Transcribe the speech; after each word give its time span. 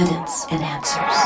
evidence 0.00 0.46
and 0.50 0.62
answers. 0.62 1.16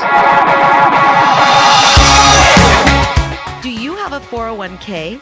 Do 3.63 3.71
you 3.71 3.95
have 3.95 4.13
a 4.13 4.19
401k? 4.19 5.21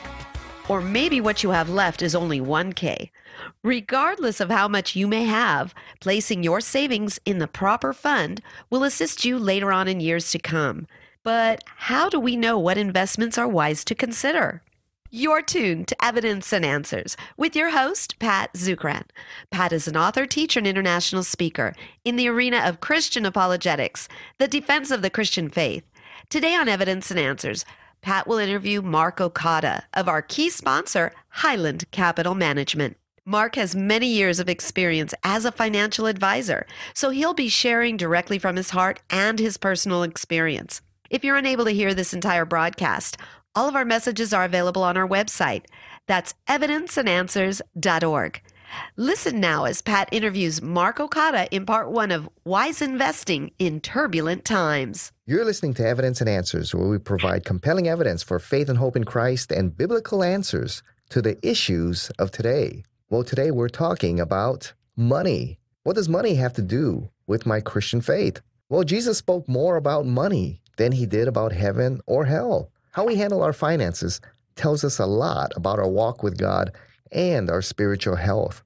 Or 0.69 0.81
maybe 0.81 1.21
what 1.21 1.43
you 1.43 1.51
have 1.51 1.69
left 1.69 2.01
is 2.01 2.15
only 2.15 2.41
1k. 2.41 3.11
Regardless 3.63 4.41
of 4.41 4.49
how 4.49 4.69
much 4.69 4.97
you 4.97 5.07
may 5.07 5.25
have, 5.25 5.75
placing 6.01 6.43
your 6.43 6.63
savings 6.63 7.21
in 7.27 7.39
the 7.39 7.47
proper 7.47 7.93
fund 7.93 8.41
will 8.71 8.85
assist 8.85 9.25
you 9.27 9.39
later 9.39 9.71
on 9.71 9.87
in 9.87 10.01
years 10.01 10.31
to 10.31 10.39
come. 10.39 10.87
But 11.23 11.63
how 11.77 12.09
do 12.09 12.19
we 12.19 12.37
know 12.37 12.59
what 12.59 12.79
investments 12.79 13.37
are 13.37 13.49
wise 13.49 13.85
to 13.85 13.95
consider? 13.95 14.63
You're 15.15 15.43
tuned 15.43 15.89
to 15.89 16.03
Evidence 16.05 16.55
and 16.55 16.65
Answers 16.65 17.19
with 17.37 17.55
your 17.55 17.73
host, 17.73 18.19
Pat 18.19 18.51
Zukeran. 18.55 19.05
Pat 19.51 19.71
is 19.71 19.87
an 19.87 19.95
author, 19.95 20.25
teacher, 20.25 20.59
and 20.59 20.67
international 20.67 21.23
speaker 21.23 21.75
in 22.03 22.17
the 22.17 22.29
arena 22.29 22.63
of 22.65 22.81
Christian 22.81 23.27
apologetics, 23.27 24.09
the 24.39 24.49
defense 24.49 24.91
of 24.91 25.03
the 25.03 25.11
Christian 25.11 25.51
faith. 25.51 25.85
Today 26.31 26.55
on 26.55 26.67
Evidence 26.67 27.11
and 27.11 27.21
Answers, 27.21 27.67
Pat 28.01 28.27
will 28.27 28.39
interview 28.39 28.81
Mark 28.81 29.21
Okada 29.21 29.85
of 29.93 30.09
our 30.09 30.23
key 30.23 30.49
sponsor, 30.49 31.13
Highland 31.29 31.85
Capital 31.91 32.35
Management. 32.35 32.97
Mark 33.27 33.57
has 33.57 33.77
many 33.77 34.07
years 34.07 34.41
of 34.41 34.49
experience 34.49 35.13
as 35.23 35.45
a 35.45 35.53
financial 35.53 36.07
advisor, 36.07 36.67
so 36.95 37.11
he'll 37.11 37.35
be 37.35 37.51
sharing 37.51 37.99
directly 37.99 38.39
from 38.39 38.57
his 38.57 38.71
heart 38.71 39.03
and 39.11 39.39
his 39.39 39.59
personal 39.59 40.05
experience. 40.05 40.81
If 41.11 41.23
you're 41.23 41.37
unable 41.37 41.67
to 41.67 41.73
hear 41.73 41.93
this 41.93 42.15
entire 42.15 42.47
broadcast, 42.47 43.19
all 43.55 43.69
of 43.69 43.77
our 43.77 43.85
messages 43.85 44.33
are 44.33 44.45
available 44.45 44.83
on 44.83 44.97
our 44.97 45.09
website. 45.09 45.65
That's 46.07 46.35
evidenceandanswers.org. 46.49 48.43
Listen 48.97 49.41
now 49.41 49.65
as 49.65 49.83
Pat 49.83 50.09
interviews 50.13 50.63
Mark 50.63 50.99
Okada 50.99 51.47
in 51.55 51.67
part 51.67 51.91
one 51.91 52.11
of 52.11 52.29
Wise 52.45 52.81
Investing 52.81 53.53
in 53.59 53.81
Turbulent 53.81 54.45
Times. 54.45 55.13
You're 55.27 55.45
listening 55.45 55.75
to 55.75 55.87
Evidence 55.87 56.21
and 56.21 56.29
Answers, 56.29 56.75
where 56.75 56.89
we 56.89 56.99
provide 56.99 57.45
compelling 57.45 57.89
evidence 57.89 58.23
for 58.23 58.39
faith 58.39 58.69
and 58.69 58.79
hope 58.79 58.97
in 58.97 59.05
Christ 59.05 59.53
and 59.53 59.77
biblical 59.77 60.25
answers 60.25 60.83
to 61.11 61.21
the 61.21 61.39
issues 61.47 62.11
of 62.19 62.31
today. 62.31 62.85
Well, 63.11 63.25
today 63.25 63.51
we're 63.51 63.69
talking 63.69 64.19
about 64.19 64.73
money. 64.97 65.59
What 65.83 65.97
does 65.97 66.09
money 66.09 66.37
have 66.37 66.55
to 66.55 66.63
do 66.63 67.11
with 67.27 67.45
my 67.45 67.61
Christian 67.61 68.01
faith? 68.01 68.41
Well, 68.71 68.85
Jesus 68.85 69.19
spoke 69.19 69.47
more 69.49 69.77
about 69.77 70.07
money 70.07 70.63
than 70.79 70.93
he 70.93 71.05
did 71.05 71.29
about 71.29 71.53
heaven 71.53 72.01
or 72.07 72.25
hell. 72.25 72.71
How 72.93 73.07
we 73.07 73.17
handle 73.17 73.43
our 73.43 73.55
finances 73.55 74.21
tells 74.55 74.85
us 74.85 74.99
a 74.99 75.07
lot 75.07 75.53
about 75.57 75.79
our 75.79 75.89
walk 75.89 76.23
with 76.23 76.37
God 76.37 76.73
and 77.11 77.51
our 77.51 77.63
spiritual 77.63 78.17
health. 78.17 78.63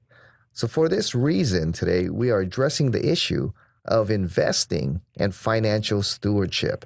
So, 0.53 0.67
for 0.67 0.89
this 0.89 1.15
reason, 1.15 1.73
today 1.73 2.09
we 2.09 2.31
are 2.31 2.41
addressing 2.41 2.91
the 2.91 3.09
issue 3.09 3.53
of 3.85 4.11
investing 4.11 5.01
and 5.17 5.33
financial 5.33 6.03
stewardship. 6.03 6.85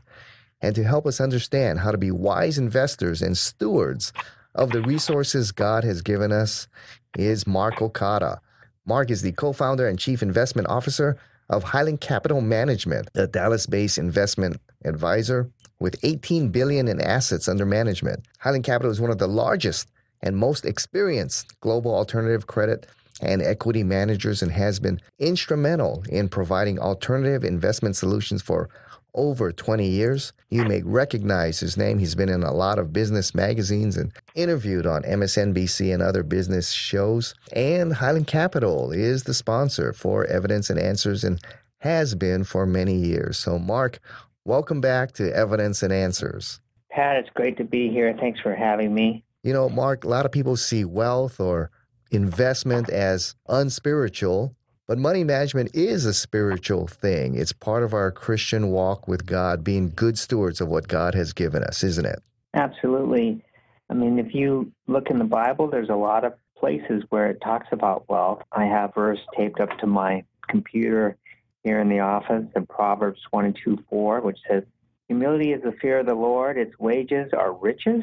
And 0.61 0.75
to 0.75 0.85
help 0.85 1.07
us 1.07 1.19
understand 1.19 1.79
how 1.79 1.93
to 1.93 1.97
be 1.97 2.11
wise 2.11 2.59
investors 2.59 3.23
and 3.23 3.39
stewards 3.39 4.13
of 4.55 4.71
the 4.71 4.83
resources 4.83 5.51
God 5.51 5.83
has 5.83 6.03
given 6.03 6.33
us 6.33 6.69
is 7.17 7.47
Mark 7.47 7.81
Okada. 7.81 8.43
Mark 8.85 9.11
is 9.11 9.23
the 9.23 9.33
co 9.33 9.55
founder 9.55 9.89
and 9.89 9.99
chief 9.99 10.21
investment 10.21 10.69
officer 10.69 11.17
of 11.49 11.63
Highland 11.63 12.03
Capital 12.03 12.43
Management, 12.43 13.09
a 13.15 13.27
Dallas 13.27 13.65
based 13.65 13.97
investment 13.97 14.61
advisor 14.85 15.51
with 15.81 15.99
18 16.05 16.51
billion 16.51 16.87
in 16.87 17.01
assets 17.01 17.49
under 17.49 17.67
management. 17.67 18.25
Highland 18.39 18.65
Capital 18.65 18.93
is 18.93 19.01
one 19.01 19.11
of 19.11 19.19
the 19.19 19.27
largest 19.27 19.91
and 20.23 20.37
most 20.37 20.65
experienced 20.65 21.59
global 21.61 21.95
alternative 21.95 22.47
credit 22.47 22.87
and 23.23 23.43
equity 23.43 23.83
managers 23.83 24.43
and 24.43 24.53
has 24.53 24.79
been 24.79 25.01
instrumental 25.19 26.05
in 26.09 26.29
providing 26.29 26.79
alternative 26.79 27.45
investment 27.45 27.97
solutions 27.97 28.43
for 28.43 28.69
over 29.15 29.51
20 29.53 29.87
years. 29.87 30.33
You 30.51 30.65
may 30.65 30.83
recognize 30.83 31.61
his 31.61 31.77
name. 31.77 31.99
He's 31.99 32.15
been 32.15 32.29
in 32.29 32.43
a 32.43 32.53
lot 32.53 32.79
of 32.79 32.93
business 32.93 33.35
magazines 33.35 33.97
and 33.97 34.13
interviewed 34.35 34.87
on 34.87 35.03
MSNBC 35.03 35.93
and 35.93 36.03
other 36.03 36.23
business 36.23 36.71
shows. 36.71 37.35
And 37.53 37.93
Highland 37.95 38.29
Capital 38.29 38.93
is 38.93 39.25
the 39.25 39.35
sponsor 39.35 39.93
for 39.93 40.27
Evidence 40.27 40.71
and 40.71 40.79
Answers 40.79 41.25
and 41.25 41.41
has 41.79 42.15
been 42.15 42.45
for 42.45 42.67
many 42.67 42.95
years. 42.95 43.39
So, 43.39 43.59
Mark, 43.59 44.01
welcome 44.45 44.81
back 44.81 45.13
to 45.13 45.35
Evidence 45.35 45.83
and 45.83 45.93
Answers. 45.93 46.61
Pat, 46.91 47.17
it's 47.17 47.31
great 47.35 47.57
to 47.59 47.65
be 47.65 47.89
here. 47.89 48.15
Thanks 48.19 48.41
for 48.41 48.55
having 48.55 48.95
me. 48.95 49.25
You 49.43 49.53
know, 49.53 49.69
Mark, 49.69 50.05
a 50.05 50.09
lot 50.09 50.27
of 50.27 50.33
people 50.33 50.57
see 50.57 50.85
wealth 50.85 51.41
or 51.41 51.71
investment 52.11 52.91
as 52.91 53.35
unspiritual, 53.49 54.55
but 54.87 54.99
money 54.99 55.25
management 55.25 55.71
is 55.75 56.05
a 56.05 56.13
spiritual 56.13 56.87
thing. 56.87 57.37
It's 57.37 57.53
part 57.53 57.83
of 57.83 57.95
our 57.95 58.11
Christian 58.11 58.71
walk 58.71 59.07
with 59.07 59.25
God, 59.25 59.63
being 59.63 59.93
good 59.95 60.19
stewards 60.19 60.61
of 60.61 60.69
what 60.69 60.89
God 60.89 61.15
has 61.15 61.33
given 61.33 61.63
us, 61.63 61.85
isn't 61.85 62.07
it? 62.07 62.21
Absolutely. 62.55 63.43
I 63.89 63.95
mean, 63.95 64.19
if 64.19 64.35
you 64.35 64.73
look 64.89 65.11
in 65.11 65.19
the 65.19 65.25
Bible, 65.25 65.69
there's 65.71 65.89
a 65.89 65.95
lot 65.95 66.25
of 66.25 66.35
places 66.57 67.03
where 67.11 67.29
it 67.29 67.41
talks 67.43 67.69
about 67.73 68.09
wealth. 68.09 68.43
I 68.53 68.65
have 68.65 68.95
verse 68.95 69.21
taped 69.37 69.61
up 69.61 69.71
to 69.79 69.87
my 69.87 70.25
computer 70.49 71.17
here 71.65 71.81
in 71.81 71.89
the 71.89 72.01
office 72.01 72.45
in 72.57 72.67
Proverbs 72.67 73.21
22 73.31 73.79
4, 73.89 74.21
which 74.21 74.39
says, 74.49 74.65
Humility 75.09 75.53
is 75.53 75.63
the 75.63 75.73
fear 75.81 75.99
of 75.99 76.07
the 76.07 76.15
Lord, 76.15 76.57
its 76.57 76.79
wages 76.79 77.33
are 77.33 77.53
riches 77.53 78.03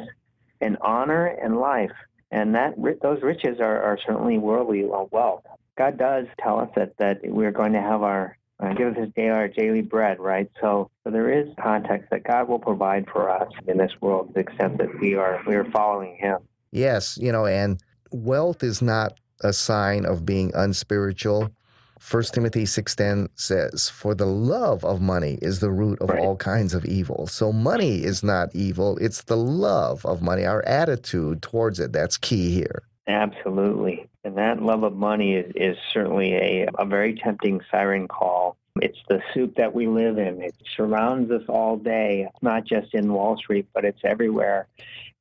and 0.60 0.78
honor 0.82 1.26
and 1.26 1.58
life. 1.58 1.92
And 2.32 2.56
that 2.56 2.76
those 3.02 3.22
riches 3.22 3.60
are, 3.62 3.82
are 3.82 3.98
certainly 4.06 4.38
worldly 4.38 4.84
wealth. 4.84 5.44
God 5.78 5.98
does 5.98 6.26
tell 6.42 6.60
us 6.60 6.70
that, 6.76 6.98
that 6.98 7.20
we're 7.24 7.52
going 7.52 7.74
to 7.74 7.82
have 7.82 8.04
our 8.04 8.38
uh, 8.60 8.74
give 8.74 8.88
us 8.88 8.96
this 8.96 9.10
day 9.16 9.30
our 9.30 9.48
daily 9.48 9.82
bread, 9.82 10.20
right? 10.20 10.50
So, 10.60 10.90
so 11.04 11.12
there 11.12 11.32
is 11.32 11.48
context 11.62 12.10
that 12.10 12.24
God 12.24 12.48
will 12.48 12.60
provide 12.60 13.06
for 13.12 13.30
us 13.30 13.52
in 13.68 13.78
this 13.78 13.92
world 14.02 14.30
to 14.30 14.34
the 14.34 14.40
extent 14.40 14.80
that 14.80 15.00
we 15.00 15.16
are 15.16 15.42
we 15.46 15.56
are 15.56 15.66
following 15.66 16.18
Him. 16.18 16.40
Yes, 16.72 17.18
you 17.22 17.32
know, 17.32 17.46
and 17.46 17.80
wealth 18.12 18.64
is 18.64 18.82
not 18.82 19.14
a 19.42 19.54
sign 19.54 20.06
of 20.06 20.26
being 20.26 20.52
unspiritual. 20.56 21.52
First 22.00 22.34
Timothy 22.34 22.66
6:10 22.66 23.30
says, 23.36 23.90
"For 23.90 24.14
the 24.14 24.26
love 24.26 24.84
of 24.86 25.02
money 25.02 25.40
is 25.42 25.60
the 25.60 25.72
root 25.72 26.00
of 26.02 26.10
right. 26.10 26.20
all 26.20 26.36
kinds 26.36 26.74
of 26.74 26.86
evil." 26.86 27.28
So 27.28 27.52
money 27.52 28.04
is 28.04 28.24
not 28.24 28.56
evil, 28.56 28.98
it's 29.00 29.24
the 29.24 29.38
love 29.38 30.06
of 30.06 30.22
money, 30.22 30.46
our 30.46 30.64
attitude 30.66 31.42
towards 31.42 31.80
it 31.80 31.92
that's 31.94 32.18
key 32.18 32.52
here. 32.52 32.84
Absolutely. 33.08 34.08
And 34.24 34.38
that 34.38 34.62
love 34.62 34.84
of 34.84 34.96
money 34.96 35.36
is, 35.36 35.52
is 35.56 35.78
certainly 35.94 36.34
a, 36.34 36.68
a 36.78 36.86
very 36.86 37.16
tempting 37.16 37.62
siren 37.72 38.08
call. 38.08 38.58
It's 38.82 39.00
the 39.08 39.22
soup 39.34 39.56
that 39.56 39.74
we 39.74 39.88
live 39.88 40.18
in. 40.18 40.42
It 40.42 40.54
surrounds 40.76 41.32
us 41.32 41.44
all 41.48 41.78
day, 41.78 42.28
not 42.42 42.66
just 42.66 42.94
in 42.94 43.12
Wall 43.12 43.38
Street, 43.38 43.68
but 43.74 43.86
it's 43.86 44.02
everywhere. 44.04 44.68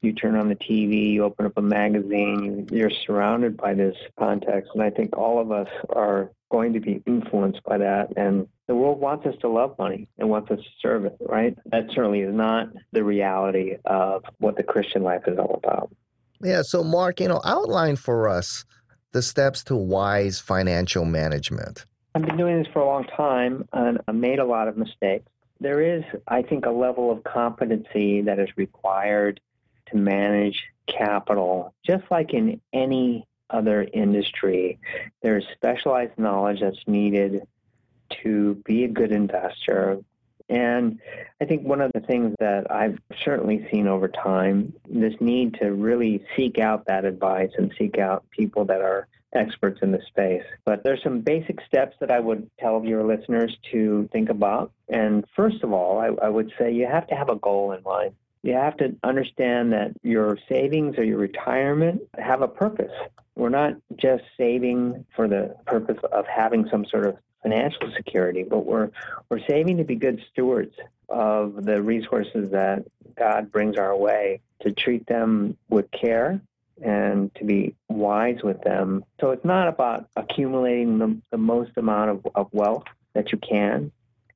You 0.06 0.12
turn 0.12 0.36
on 0.36 0.48
the 0.48 0.54
TV, 0.54 1.10
you 1.10 1.24
open 1.24 1.46
up 1.46 1.56
a 1.56 1.62
magazine, 1.62 2.68
you're 2.70 2.92
surrounded 3.04 3.56
by 3.56 3.74
this 3.74 3.96
context. 4.16 4.70
And 4.72 4.84
I 4.84 4.90
think 4.90 5.16
all 5.16 5.40
of 5.40 5.50
us 5.50 5.66
are 5.88 6.30
going 6.48 6.72
to 6.74 6.80
be 6.80 7.02
influenced 7.06 7.60
by 7.64 7.78
that. 7.78 8.16
And 8.16 8.46
the 8.68 8.76
world 8.76 9.00
wants 9.00 9.26
us 9.26 9.34
to 9.40 9.48
love 9.48 9.76
money 9.80 10.06
and 10.16 10.30
wants 10.30 10.48
us 10.52 10.60
to 10.60 10.70
serve 10.80 11.06
it, 11.06 11.16
right? 11.20 11.58
That 11.72 11.86
certainly 11.92 12.20
is 12.20 12.32
not 12.32 12.68
the 12.92 13.02
reality 13.02 13.78
of 13.84 14.22
what 14.38 14.56
the 14.56 14.62
Christian 14.62 15.02
life 15.02 15.22
is 15.26 15.38
all 15.38 15.60
about. 15.62 15.90
Yeah. 16.40 16.62
So, 16.62 16.84
Mark, 16.84 17.18
you 17.18 17.26
know, 17.26 17.40
outline 17.44 17.96
for 17.96 18.28
us 18.28 18.64
the 19.10 19.22
steps 19.22 19.64
to 19.64 19.74
wise 19.74 20.38
financial 20.38 21.04
management. 21.04 21.84
I've 22.14 22.22
been 22.22 22.36
doing 22.36 22.62
this 22.62 22.72
for 22.72 22.78
a 22.78 22.86
long 22.86 23.06
time 23.16 23.68
and 23.72 23.98
I 24.06 24.12
made 24.12 24.38
a 24.38 24.44
lot 24.44 24.68
of 24.68 24.76
mistakes. 24.76 25.24
There 25.58 25.80
is, 25.80 26.04
I 26.28 26.42
think, 26.42 26.64
a 26.64 26.70
level 26.70 27.10
of 27.10 27.24
competency 27.24 28.20
that 28.22 28.38
is 28.38 28.48
required 28.56 29.40
to 29.86 29.96
manage 29.96 30.62
capital, 30.86 31.74
just 31.84 32.04
like 32.10 32.32
in 32.32 32.60
any 32.72 33.26
other 33.50 33.86
industry. 33.92 34.78
There's 35.22 35.44
specialized 35.54 36.18
knowledge 36.18 36.60
that's 36.60 36.86
needed 36.86 37.46
to 38.22 38.54
be 38.64 38.84
a 38.84 38.88
good 38.88 39.12
investor, 39.12 39.98
and 40.48 41.00
I 41.40 41.44
think 41.44 41.66
one 41.66 41.80
of 41.80 41.92
the 41.92 42.00
things 42.00 42.34
that 42.38 42.70
I've 42.70 42.98
certainly 43.24 43.66
seen 43.72 43.88
over 43.88 44.08
time, 44.08 44.72
this 44.88 45.14
need 45.20 45.54
to 45.60 45.72
really 45.72 46.24
seek 46.36 46.58
out 46.58 46.86
that 46.86 47.04
advice 47.04 47.50
and 47.58 47.74
seek 47.78 47.98
out 47.98 48.24
people 48.30 48.64
that 48.66 48.80
are 48.80 49.08
experts 49.32 49.80
in 49.82 49.90
the 49.90 50.00
space. 50.06 50.44
But 50.64 50.84
there's 50.84 51.02
some 51.02 51.20
basic 51.20 51.60
steps 51.66 51.96
that 52.00 52.10
I 52.10 52.20
would 52.20 52.48
tell 52.60 52.84
your 52.84 53.04
listeners 53.04 53.56
to 53.72 54.08
think 54.12 54.28
about. 54.28 54.70
And 54.88 55.24
first 55.34 55.62
of 55.62 55.72
all, 55.72 55.98
I, 55.98 56.06
I 56.24 56.28
would 56.28 56.52
say 56.58 56.72
you 56.72 56.86
have 56.86 57.08
to 57.08 57.14
have 57.14 57.28
a 57.28 57.36
goal 57.36 57.72
in 57.72 57.82
mind. 57.82 58.14
You 58.46 58.52
have 58.52 58.76
to 58.76 58.94
understand 59.02 59.72
that 59.72 59.90
your 60.04 60.38
savings 60.48 60.98
or 60.98 61.02
your 61.02 61.18
retirement 61.18 62.02
have 62.16 62.42
a 62.42 62.48
purpose. 62.48 62.92
We're 63.34 63.48
not 63.48 63.74
just 63.96 64.22
saving 64.38 65.04
for 65.16 65.26
the 65.26 65.56
purpose 65.66 65.98
of 66.12 66.26
having 66.28 66.68
some 66.70 66.84
sort 66.84 67.06
of 67.06 67.16
financial 67.42 67.90
security, 67.96 68.44
but 68.44 68.64
we're 68.64 68.90
we're 69.28 69.44
saving 69.48 69.78
to 69.78 69.84
be 69.84 69.96
good 69.96 70.22
stewards 70.30 70.76
of 71.08 71.64
the 71.64 71.82
resources 71.82 72.52
that 72.52 72.84
God 73.18 73.50
brings 73.50 73.78
our 73.78 73.96
way 73.96 74.42
to 74.60 74.70
treat 74.70 75.04
them 75.08 75.56
with 75.68 75.90
care 75.90 76.40
and 76.80 77.34
to 77.34 77.44
be 77.44 77.74
wise 77.88 78.44
with 78.44 78.62
them. 78.62 79.04
So 79.20 79.32
it's 79.32 79.44
not 79.44 79.66
about 79.66 80.08
accumulating 80.14 80.98
the, 80.98 81.20
the 81.32 81.38
most 81.38 81.72
amount 81.76 82.10
of, 82.10 82.26
of 82.36 82.48
wealth 82.52 82.84
that 83.14 83.32
you 83.32 83.38
can. 83.38 83.90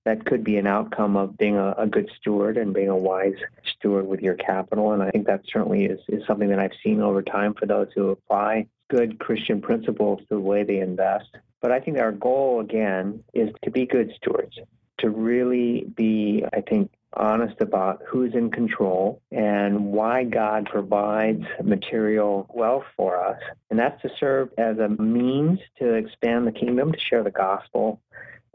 That 0.04 0.24
could 0.24 0.42
be 0.42 0.56
an 0.56 0.66
outcome 0.66 1.16
of 1.16 1.36
being 1.36 1.56
a, 1.56 1.72
a, 1.76 1.86
good 1.86 2.10
steward 2.18 2.56
and 2.56 2.72
being 2.72 2.88
a 2.88 2.96
wise 2.96 3.34
steward 3.76 4.06
with 4.06 4.20
your 4.20 4.34
capital. 4.34 4.92
And 4.92 5.02
I 5.02 5.10
think 5.10 5.26
that 5.26 5.42
certainly 5.52 5.84
is, 5.84 6.00
is 6.08 6.26
something 6.26 6.48
that 6.48 6.58
I've 6.58 6.72
seen 6.82 7.00
over 7.02 7.22
time 7.22 7.54
for 7.54 7.66
those 7.66 7.88
who 7.94 8.08
apply 8.08 8.66
good 8.88 9.18
Christian 9.18 9.60
principles 9.60 10.20
to 10.20 10.26
the 10.30 10.40
way 10.40 10.64
they 10.64 10.78
invest. 10.78 11.36
But 11.60 11.70
I 11.70 11.80
think 11.80 11.98
our 11.98 12.12
goal, 12.12 12.60
again, 12.60 13.22
is 13.34 13.50
to 13.64 13.70
be 13.70 13.86
good 13.86 14.12
stewards, 14.16 14.58
to 14.98 15.10
really 15.10 15.84
be, 15.94 16.44
I 16.52 16.62
think, 16.62 16.90
honest 17.12 17.60
about 17.60 18.02
who's 18.06 18.34
in 18.34 18.50
control 18.50 19.20
and 19.32 19.92
why 19.92 20.24
God 20.24 20.66
provides 20.70 21.44
material 21.62 22.48
wealth 22.54 22.84
for 22.96 23.22
us. 23.22 23.40
And 23.68 23.78
that's 23.78 24.00
to 24.02 24.10
serve 24.18 24.50
as 24.56 24.78
a 24.78 24.88
means 24.88 25.58
to 25.78 25.94
expand 25.94 26.46
the 26.46 26.52
kingdom, 26.52 26.92
to 26.92 26.98
share 27.00 27.24
the 27.24 27.30
gospel, 27.30 28.00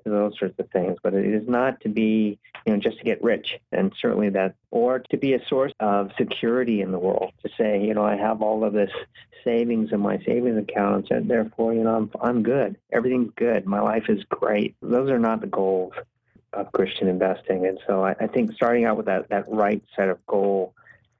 those 0.10 0.38
sorts 0.38 0.60
of 0.60 0.70
things. 0.70 0.98
But 1.02 1.14
it 1.14 1.26
is 1.26 1.48
not 1.48 1.82
to 1.82 1.90
be, 1.90 2.40
you 2.66 2.74
know, 2.74 2.80
just 2.80 2.98
to 3.00 3.04
get 3.04 3.24
rich, 3.24 3.60
and 3.72 3.94
certainly 4.02 4.30
that, 4.30 4.56
or 4.72 5.00
to 5.00 5.18
be 5.18 5.34
a 5.34 5.46
source 5.48 5.74
of 5.80 6.12
security 6.18 6.82
in 6.82 6.92
the 6.92 7.00
world. 7.00 7.32
To 7.44 7.50
say, 7.58 7.84
you 7.84 7.94
know, 7.94 8.06
I 8.06 8.16
have 8.16 8.42
all 8.42 8.64
of 8.64 8.74
this 8.74 8.92
savings 9.44 9.92
in 9.92 10.00
my 10.00 10.18
savings 10.26 10.58
accounts, 10.58 11.10
and 11.12 11.30
therefore, 11.30 11.74
you 11.74 11.84
know, 11.84 11.96
I'm 11.96 12.12
I'm 12.22 12.44
good. 12.44 12.78
Everything's 12.92 13.34
good. 13.36 13.66
My 13.66 13.82
life 13.82 14.06
is 14.10 14.24
great. 14.30 14.76
Those 14.82 15.10
are 15.10 15.20
not 15.20 15.42
the 15.42 15.48
goals 15.48 15.94
of 16.54 16.72
Christian 16.72 17.08
investing. 17.08 17.66
And 17.66 17.80
so 17.86 18.04
I, 18.04 18.16
I 18.20 18.28
think 18.28 18.54
starting 18.54 18.86
out 18.86 18.98
with 18.98 19.06
that 19.08 19.30
that 19.30 19.46
right 19.48 19.84
set 19.96 20.10
of 20.10 20.26
goal 20.26 20.74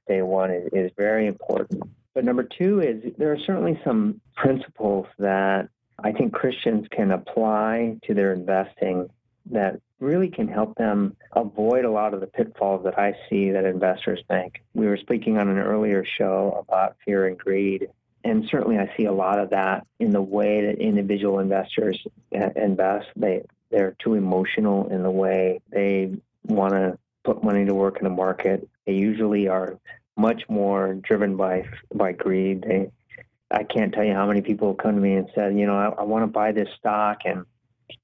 day 0.08 0.22
one 0.22 0.50
is, 0.50 0.68
is 0.72 0.90
very 0.96 1.26
important. 1.26 1.82
But 2.14 2.24
number 2.24 2.44
two 2.44 2.80
is 2.80 3.12
there 3.18 3.32
are 3.32 3.38
certainly 3.38 3.78
some 3.84 4.20
principles 4.36 5.06
that 5.18 5.68
I 6.02 6.12
think 6.12 6.32
Christians 6.32 6.86
can 6.90 7.10
apply 7.10 7.98
to 8.04 8.14
their 8.14 8.32
investing 8.32 9.08
that 9.50 9.80
really 10.00 10.28
can 10.28 10.48
help 10.48 10.74
them 10.76 11.16
avoid 11.32 11.84
a 11.84 11.90
lot 11.90 12.12
of 12.12 12.20
the 12.20 12.26
pitfalls 12.26 12.84
that 12.84 12.98
I 12.98 13.14
see 13.30 13.50
that 13.50 13.64
investors 13.64 14.22
make. 14.28 14.62
We 14.74 14.86
were 14.86 14.98
speaking 14.98 15.38
on 15.38 15.48
an 15.48 15.58
earlier 15.58 16.04
show 16.04 16.64
about 16.68 16.96
fear 17.04 17.26
and 17.26 17.38
greed. 17.38 17.88
And 18.24 18.44
certainly, 18.50 18.76
I 18.76 18.92
see 18.96 19.04
a 19.04 19.12
lot 19.12 19.38
of 19.38 19.50
that 19.50 19.86
in 20.00 20.10
the 20.10 20.20
way 20.20 20.66
that 20.66 20.80
individual 20.80 21.38
investors 21.38 22.04
invest. 22.32 23.06
They 23.14 23.44
they're 23.70 23.96
too 24.02 24.14
emotional 24.14 24.88
in 24.88 25.02
the 25.02 25.10
way 25.10 25.60
they 25.70 26.16
want 26.44 26.72
to 26.72 26.98
put 27.24 27.42
money 27.42 27.64
to 27.64 27.74
work 27.74 27.98
in 27.98 28.04
the 28.04 28.10
market. 28.10 28.68
They 28.84 28.94
usually 28.94 29.48
are 29.48 29.78
much 30.16 30.42
more 30.48 30.94
driven 30.94 31.36
by 31.36 31.68
by 31.94 32.12
greed. 32.12 32.64
They 32.66 32.90
I 33.50 33.62
can't 33.62 33.92
tell 33.92 34.04
you 34.04 34.14
how 34.14 34.26
many 34.26 34.42
people 34.42 34.68
have 34.68 34.78
come 34.78 34.94
to 34.94 35.00
me 35.00 35.14
and 35.14 35.28
said, 35.34 35.58
you 35.58 35.66
know, 35.66 35.76
I, 35.76 36.00
I 36.00 36.02
want 36.02 36.24
to 36.24 36.26
buy 36.26 36.52
this 36.52 36.68
stock 36.78 37.18
and 37.24 37.44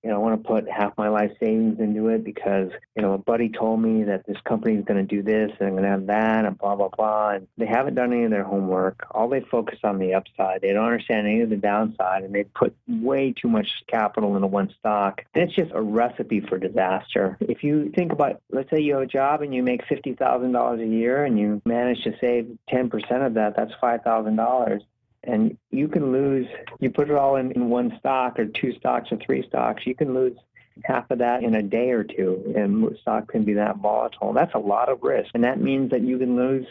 you 0.02 0.10
know, 0.10 0.16
I 0.16 0.18
want 0.18 0.42
to 0.42 0.48
put 0.48 0.68
half 0.68 0.96
my 0.96 1.08
life 1.08 1.30
savings 1.40 1.78
into 1.78 2.08
it 2.08 2.24
because, 2.24 2.70
you 2.96 3.02
know, 3.02 3.14
a 3.14 3.18
buddy 3.18 3.48
told 3.48 3.80
me 3.80 4.04
that 4.04 4.26
this 4.26 4.36
company 4.44 4.76
is 4.76 4.84
going 4.84 5.06
to 5.06 5.16
do 5.16 5.22
this 5.22 5.50
and 5.58 5.68
I'm 5.68 5.74
going 5.74 5.84
to 5.84 5.90
have 5.90 6.06
that 6.06 6.44
and 6.44 6.58
blah, 6.58 6.74
blah, 6.74 6.88
blah. 6.88 7.30
And 7.30 7.48
they 7.56 7.66
haven't 7.66 7.94
done 7.94 8.12
any 8.12 8.24
of 8.24 8.30
their 8.30 8.44
homework. 8.44 9.06
All 9.12 9.28
they 9.28 9.40
focus 9.40 9.78
on 9.84 9.98
the 9.98 10.14
upside. 10.14 10.60
They 10.60 10.72
don't 10.72 10.84
understand 10.84 11.26
any 11.26 11.40
of 11.40 11.50
the 11.50 11.56
downside 11.56 12.24
and 12.24 12.34
they 12.34 12.44
put 12.44 12.74
way 12.88 13.32
too 13.32 13.48
much 13.48 13.68
capital 13.88 14.34
into 14.34 14.48
one 14.48 14.72
stock. 14.78 15.22
And 15.34 15.44
it's 15.44 15.54
just 15.54 15.72
a 15.72 15.82
recipe 15.82 16.40
for 16.40 16.58
disaster. 16.58 17.36
If 17.40 17.62
you 17.62 17.92
think 17.94 18.12
about, 18.12 18.40
let's 18.50 18.70
say 18.70 18.80
you 18.80 18.94
have 18.94 19.02
a 19.02 19.06
job 19.06 19.42
and 19.42 19.54
you 19.54 19.62
make 19.62 19.86
$50,000 19.86 20.82
a 20.82 20.86
year 20.86 21.24
and 21.24 21.38
you 21.38 21.62
manage 21.64 22.02
to 22.04 22.12
save 22.20 22.58
10% 22.72 23.26
of 23.26 23.34
that, 23.34 23.54
that's 23.56 23.72
$5,000 23.82 24.80
and 25.24 25.56
you 25.70 25.88
can 25.88 26.12
lose 26.12 26.46
you 26.80 26.90
put 26.90 27.10
it 27.10 27.16
all 27.16 27.36
in, 27.36 27.52
in 27.52 27.68
one 27.68 27.96
stock 27.98 28.38
or 28.38 28.46
two 28.46 28.72
stocks 28.78 29.10
or 29.12 29.18
three 29.24 29.46
stocks 29.46 29.86
you 29.86 29.94
can 29.94 30.14
lose 30.14 30.36
half 30.84 31.10
of 31.10 31.18
that 31.18 31.42
in 31.42 31.54
a 31.54 31.62
day 31.62 31.90
or 31.90 32.04
two 32.04 32.52
and 32.56 32.96
stock 33.00 33.28
can 33.28 33.44
be 33.44 33.52
that 33.54 33.76
volatile. 33.78 34.32
That's 34.32 34.54
a 34.54 34.58
lot 34.58 34.88
of 34.88 35.02
risk. 35.02 35.30
And 35.34 35.44
that 35.44 35.60
means 35.60 35.90
that 35.90 36.02
you 36.02 36.18
can 36.18 36.36
lose 36.36 36.66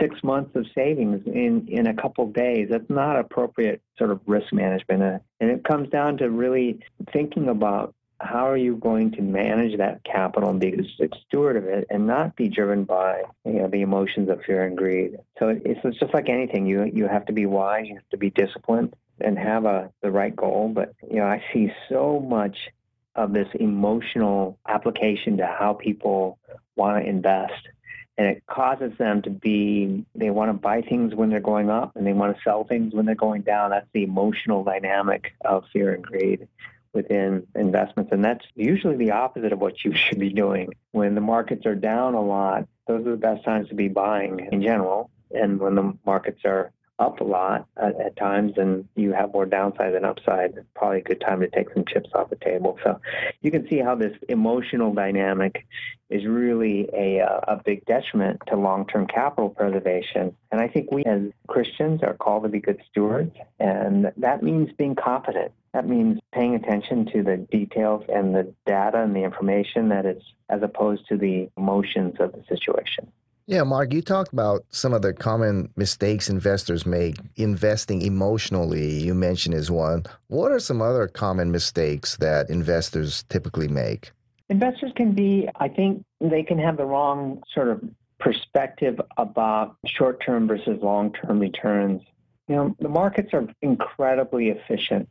six 0.00 0.22
months 0.22 0.54
of 0.56 0.64
savings 0.74 1.22
in 1.26 1.66
in 1.68 1.86
a 1.86 1.94
couple 1.94 2.24
of 2.24 2.32
days. 2.32 2.68
That's 2.70 2.88
not 2.88 3.18
appropriate 3.18 3.82
sort 3.98 4.10
of 4.10 4.20
risk 4.26 4.52
management. 4.52 5.02
Uh, 5.02 5.18
and 5.40 5.50
it 5.50 5.64
comes 5.64 5.88
down 5.90 6.16
to 6.18 6.30
really 6.30 6.80
thinking 7.12 7.48
about 7.48 7.94
how 8.22 8.48
are 8.48 8.56
you 8.56 8.76
going 8.76 9.10
to 9.12 9.22
manage 9.22 9.76
that 9.78 10.04
capital 10.04 10.50
and 10.50 10.60
be 10.60 10.72
a 11.00 11.08
steward 11.26 11.56
of 11.56 11.64
it 11.64 11.86
and 11.90 12.06
not 12.06 12.36
be 12.36 12.48
driven 12.48 12.84
by 12.84 13.22
you 13.44 13.54
know, 13.54 13.68
the 13.68 13.82
emotions 13.82 14.30
of 14.30 14.40
fear 14.46 14.64
and 14.64 14.76
greed? 14.76 15.16
So 15.38 15.48
it's, 15.48 15.80
it's 15.84 15.98
just 15.98 16.14
like 16.14 16.28
anything. 16.28 16.66
You 16.66 16.84
you 16.84 17.08
have 17.08 17.26
to 17.26 17.32
be 17.32 17.46
wise. 17.46 17.86
You 17.86 17.96
have 17.96 18.08
to 18.10 18.16
be 18.16 18.30
disciplined 18.30 18.94
and 19.20 19.38
have 19.38 19.64
a 19.64 19.90
the 20.02 20.10
right 20.10 20.34
goal. 20.34 20.70
But 20.74 20.94
you 21.08 21.16
know, 21.16 21.26
I 21.26 21.42
see 21.52 21.72
so 21.88 22.20
much 22.20 22.56
of 23.14 23.32
this 23.32 23.48
emotional 23.54 24.58
application 24.68 25.36
to 25.38 25.46
how 25.46 25.74
people 25.74 26.38
want 26.76 27.02
to 27.02 27.08
invest. 27.08 27.68
And 28.18 28.26
it 28.26 28.44
causes 28.46 28.92
them 28.98 29.22
to 29.22 29.30
be, 29.30 30.04
they 30.14 30.30
want 30.30 30.50
to 30.50 30.52
buy 30.52 30.82
things 30.82 31.14
when 31.14 31.30
they're 31.30 31.40
going 31.40 31.70
up 31.70 31.96
and 31.96 32.06
they 32.06 32.12
want 32.12 32.36
to 32.36 32.42
sell 32.42 32.64
things 32.64 32.94
when 32.94 33.06
they're 33.06 33.14
going 33.14 33.42
down. 33.42 33.70
That's 33.70 33.86
the 33.94 34.04
emotional 34.04 34.64
dynamic 34.64 35.32
of 35.44 35.64
fear 35.72 35.94
and 35.94 36.04
greed 36.04 36.46
within 36.92 37.46
investments. 37.54 38.12
And 38.12 38.24
that's 38.24 38.44
usually 38.54 38.96
the 38.96 39.12
opposite 39.12 39.52
of 39.52 39.60
what 39.60 39.84
you 39.84 39.92
should 39.94 40.18
be 40.18 40.32
doing. 40.32 40.72
When 40.92 41.14
the 41.14 41.20
markets 41.20 41.66
are 41.66 41.74
down 41.74 42.14
a 42.14 42.22
lot, 42.22 42.66
those 42.86 43.06
are 43.06 43.12
the 43.12 43.16
best 43.16 43.44
times 43.44 43.68
to 43.68 43.74
be 43.74 43.88
buying 43.88 44.48
in 44.52 44.62
general. 44.62 45.10
And 45.30 45.58
when 45.58 45.74
the 45.74 45.96
markets 46.04 46.40
are 46.44 46.72
up 46.98 47.20
a 47.20 47.24
lot 47.24 47.66
at, 47.76 47.98
at, 48.00 48.16
times 48.16 48.52
and 48.56 48.86
you 48.94 49.12
have 49.12 49.32
more 49.32 49.46
downside 49.46 49.94
than 49.94 50.04
upside, 50.04 50.54
probably 50.74 50.98
a 50.98 51.02
good 51.02 51.20
time 51.20 51.40
to 51.40 51.48
take 51.48 51.72
some 51.72 51.84
chips 51.84 52.10
off 52.14 52.30
the 52.30 52.36
table. 52.36 52.78
So 52.84 53.00
you 53.40 53.50
can 53.50 53.68
see 53.68 53.78
how 53.78 53.94
this 53.94 54.16
emotional 54.28 54.92
dynamic 54.92 55.66
is 56.10 56.26
really 56.26 56.88
a, 56.92 57.18
a 57.48 57.60
big 57.64 57.84
detriment 57.86 58.40
to 58.48 58.56
long-term 58.56 59.06
capital 59.06 59.48
preservation. 59.48 60.36
And 60.50 60.60
I 60.60 60.68
think 60.68 60.92
we 60.92 61.04
as 61.04 61.22
Christians 61.48 62.02
are 62.02 62.14
called 62.14 62.44
to 62.44 62.48
be 62.48 62.60
good 62.60 62.80
stewards, 62.90 63.34
and 63.58 64.12
that 64.18 64.42
means 64.42 64.70
being 64.76 64.94
confident. 64.94 65.52
That 65.72 65.88
means 65.88 66.20
paying 66.32 66.54
attention 66.54 67.06
to 67.14 67.22
the 67.22 67.38
details 67.38 68.04
and 68.12 68.34
the 68.34 68.52
data 68.66 69.02
and 69.02 69.16
the 69.16 69.24
information 69.24 69.88
that 69.88 70.04
is 70.04 70.22
as 70.50 70.62
opposed 70.62 71.08
to 71.08 71.16
the 71.16 71.48
emotions 71.56 72.16
of 72.20 72.32
the 72.32 72.44
situation. 72.46 73.10
Yeah, 73.46 73.64
Mark, 73.64 73.92
you 73.92 74.02
talked 74.02 74.32
about 74.32 74.64
some 74.70 74.92
of 74.92 75.02
the 75.02 75.12
common 75.12 75.72
mistakes 75.76 76.28
investors 76.28 76.86
make 76.86 77.16
investing 77.36 78.02
emotionally. 78.02 79.00
You 79.00 79.14
mentioned 79.14 79.56
is 79.56 79.70
one. 79.70 80.04
What 80.28 80.52
are 80.52 80.60
some 80.60 80.80
other 80.80 81.08
common 81.08 81.50
mistakes 81.50 82.16
that 82.18 82.50
investors 82.50 83.24
typically 83.28 83.68
make? 83.68 84.12
Investors 84.48 84.92
can 84.94 85.12
be, 85.12 85.48
I 85.56 85.68
think, 85.68 86.04
they 86.20 86.44
can 86.44 86.58
have 86.58 86.76
the 86.76 86.84
wrong 86.84 87.42
sort 87.52 87.68
of 87.68 87.82
perspective 88.20 89.00
about 89.16 89.76
short 89.86 90.22
term 90.24 90.46
versus 90.46 90.78
long 90.80 91.12
term 91.12 91.40
returns. 91.40 92.02
You 92.46 92.56
know, 92.56 92.76
the 92.78 92.88
markets 92.88 93.30
are 93.32 93.46
incredibly 93.60 94.50
efficient. 94.50 95.08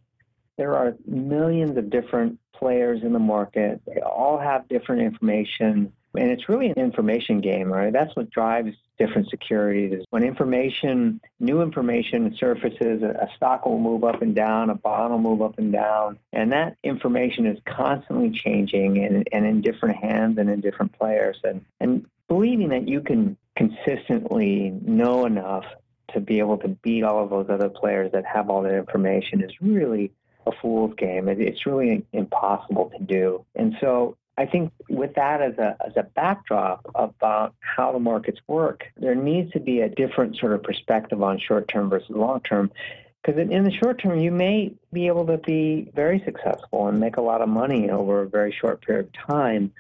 There 0.57 0.77
are 0.77 0.95
millions 1.05 1.77
of 1.77 1.89
different 1.89 2.39
players 2.55 3.01
in 3.03 3.11
the 3.11 3.19
market. 3.19 3.81
They 3.85 3.99
all 3.99 4.37
have 4.37 4.69
different 4.69 5.01
information 5.01 5.91
and 6.15 6.29
it's 6.29 6.49
really 6.49 6.67
an 6.67 6.77
information 6.77 7.41
game, 7.41 7.71
right? 7.71 7.93
That's 7.93 8.15
what 8.15 8.29
drives 8.29 8.75
different 8.99 9.29
securities. 9.29 10.03
When 10.09 10.23
information, 10.23 11.21
new 11.39 11.61
information 11.61 12.35
surfaces, 12.37 13.01
a 13.01 13.29
stock 13.35 13.65
will 13.65 13.79
move 13.79 14.03
up 14.03 14.21
and 14.21 14.35
down, 14.35 14.69
a 14.69 14.75
bond 14.75 15.11
will 15.11 15.19
move 15.19 15.41
up 15.41 15.57
and 15.57 15.71
down. 15.71 16.19
And 16.33 16.51
that 16.51 16.77
information 16.83 17.45
is 17.45 17.59
constantly 17.65 18.31
changing 18.31 19.03
and, 19.03 19.27
and 19.31 19.45
in 19.45 19.61
different 19.61 19.97
hands 19.97 20.37
and 20.37 20.49
in 20.49 20.59
different 20.61 20.97
players. 20.97 21.37
And, 21.43 21.65
and 21.79 22.05
believing 22.27 22.69
that 22.69 22.87
you 22.87 23.01
can 23.01 23.37
consistently 23.55 24.71
know 24.85 25.25
enough 25.25 25.65
to 26.13 26.19
be 26.19 26.39
able 26.39 26.57
to 26.57 26.67
beat 26.67 27.03
all 27.03 27.23
of 27.23 27.29
those 27.29 27.47
other 27.49 27.69
players 27.69 28.11
that 28.11 28.25
have 28.25 28.49
all 28.49 28.61
that 28.63 28.75
information 28.75 29.41
is 29.41 29.51
really 29.61 30.11
a 30.45 30.51
fool's 30.61 30.93
game. 30.95 31.27
It's 31.29 31.65
really 31.65 32.05
impossible 32.11 32.91
to 32.97 33.03
do. 33.03 33.45
And 33.55 33.75
so 33.79 34.17
I 34.37 34.45
think 34.45 34.71
with 34.89 35.15
that 35.15 35.41
as 35.41 35.57
a, 35.57 35.75
as 35.85 35.97
a 35.97 36.03
backdrop 36.03 36.89
about 36.95 37.53
how 37.59 37.91
the 37.91 37.99
markets 37.99 38.39
work, 38.47 38.85
there 38.97 39.15
needs 39.15 39.51
to 39.51 39.59
be 39.59 39.81
a 39.81 39.89
different 39.89 40.37
sort 40.37 40.53
of 40.53 40.63
perspective 40.63 41.21
on 41.21 41.37
short 41.37 41.67
term 41.67 41.89
versus 41.89 42.09
long 42.09 42.41
term. 42.41 42.71
Because 43.21 43.39
in 43.39 43.63
the 43.63 43.71
short 43.71 44.01
term, 44.01 44.19
you 44.19 44.31
may 44.31 44.73
be 44.91 45.05
able 45.07 45.27
to 45.27 45.37
be 45.37 45.91
very 45.93 46.23
successful 46.25 46.87
and 46.87 46.99
make 46.99 47.17
a 47.17 47.21
lot 47.21 47.41
of 47.41 47.49
money 47.49 47.89
over 47.89 48.21
a 48.21 48.27
very 48.27 48.51
short 48.51 48.81
period 48.81 49.07
of 49.07 49.29
time. 49.29 49.73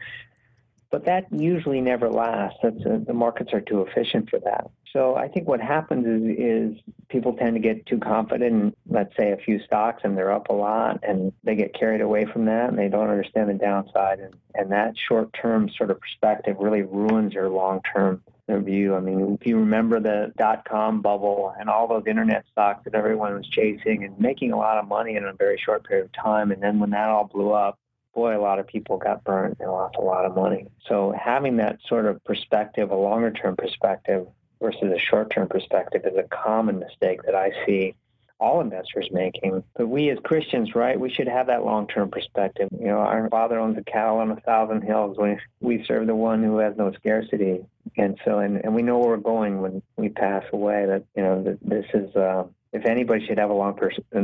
But 0.91 1.05
that 1.05 1.25
usually 1.31 1.81
never 1.81 2.09
lasts. 2.09 2.59
That's, 2.61 2.85
uh, 2.85 2.99
the 3.07 3.13
markets 3.13 3.53
are 3.53 3.61
too 3.61 3.81
efficient 3.81 4.29
for 4.29 4.39
that. 4.39 4.69
So 4.93 5.15
I 5.15 5.27
think 5.29 5.47
what 5.47 5.61
happens 5.61 6.05
is, 6.05 6.37
is 6.37 6.83
people 7.07 7.33
tend 7.33 7.55
to 7.55 7.61
get 7.61 7.85
too 7.85 7.97
confident 7.97 8.51
in, 8.51 8.75
let's 8.89 9.15
say, 9.17 9.31
a 9.31 9.37
few 9.37 9.59
stocks 9.63 10.01
and 10.03 10.17
they're 10.17 10.31
up 10.33 10.49
a 10.49 10.53
lot 10.53 10.99
and 11.03 11.31
they 11.43 11.55
get 11.55 11.73
carried 11.73 12.01
away 12.01 12.25
from 12.25 12.45
that 12.45 12.69
and 12.69 12.77
they 12.77 12.89
don't 12.89 13.09
understand 13.09 13.49
the 13.49 13.53
downside. 13.53 14.19
And, 14.19 14.33
and 14.53 14.71
that 14.71 14.95
short 14.97 15.31
term 15.33 15.69
sort 15.69 15.91
of 15.91 15.99
perspective 16.01 16.57
really 16.59 16.81
ruins 16.81 17.33
your 17.33 17.49
long 17.49 17.81
term 17.93 18.21
view. 18.49 18.95
I 18.95 18.99
mean, 18.99 19.37
if 19.39 19.47
you 19.47 19.57
remember 19.57 20.01
the 20.01 20.33
dot 20.37 20.65
com 20.67 21.01
bubble 21.01 21.55
and 21.57 21.69
all 21.69 21.87
those 21.87 22.03
internet 22.05 22.43
stocks 22.51 22.83
that 22.83 22.93
everyone 22.93 23.33
was 23.33 23.47
chasing 23.47 24.03
and 24.03 24.19
making 24.19 24.51
a 24.51 24.57
lot 24.57 24.77
of 24.77 24.89
money 24.89 25.15
in 25.15 25.23
a 25.23 25.31
very 25.31 25.57
short 25.57 25.87
period 25.87 26.07
of 26.07 26.11
time, 26.11 26.51
and 26.51 26.61
then 26.61 26.77
when 26.77 26.89
that 26.89 27.07
all 27.07 27.23
blew 27.23 27.53
up, 27.53 27.79
boy, 28.13 28.37
a 28.37 28.41
lot 28.41 28.59
of 28.59 28.67
people 28.67 28.97
got 28.97 29.23
burned 29.23 29.55
and 29.61 29.71
lost 29.71 29.95
a 29.97 30.01
lot 30.01 30.25
of 30.25 30.35
money. 30.35 30.67
So 30.85 31.15
having 31.17 31.55
that 31.57 31.79
sort 31.87 32.05
of 32.05 32.21
perspective, 32.25 32.91
a 32.91 32.95
longer 32.95 33.31
term 33.31 33.55
perspective 33.55 34.27
versus 34.61 34.91
a 34.93 34.99
short 34.99 35.31
term 35.31 35.47
perspective, 35.47 36.03
is 36.05 36.17
a 36.17 36.23
common 36.23 36.79
mistake 36.79 37.23
that 37.23 37.35
I 37.35 37.51
see 37.65 37.95
all 38.41 38.59
investors 38.59 39.07
making. 39.11 39.63
But 39.75 39.87
we 39.87 40.09
as 40.09 40.17
Christians, 40.23 40.73
right, 40.75 40.99
we 40.99 41.11
should 41.11 41.27
have 41.27 41.47
that 41.47 41.63
long 41.63 41.87
term 41.87 42.09
perspective. 42.09 42.69
You 42.77 42.87
know, 42.87 42.97
our 42.97 43.29
Father 43.29 43.59
owns 43.59 43.77
a 43.77 43.83
cattle 43.83 44.17
on 44.17 44.31
a 44.31 44.35
thousand 44.41 44.81
hills. 44.81 45.17
We, 45.17 45.37
we 45.61 45.85
serve 45.85 46.07
the 46.07 46.15
one 46.15 46.43
who 46.43 46.57
has 46.57 46.75
no 46.75 46.91
scarcity. 46.93 47.63
And 47.97 48.19
so, 48.25 48.39
and, 48.39 48.57
and 48.57 48.73
we 48.73 48.81
know 48.81 48.97
where 48.97 49.09
we're 49.09 49.17
going 49.17 49.61
when 49.61 49.81
we 49.95 50.09
pass 50.09 50.43
away, 50.51 50.85
that, 50.87 51.03
you 51.15 51.21
know, 51.21 51.43
that 51.43 51.59
this 51.61 51.85
is, 51.93 52.15
uh, 52.15 52.45
if 52.73 52.85
anybody 52.85 53.25
should 53.25 53.37
have 53.37 53.49
a 53.49 53.53
long 53.53 53.77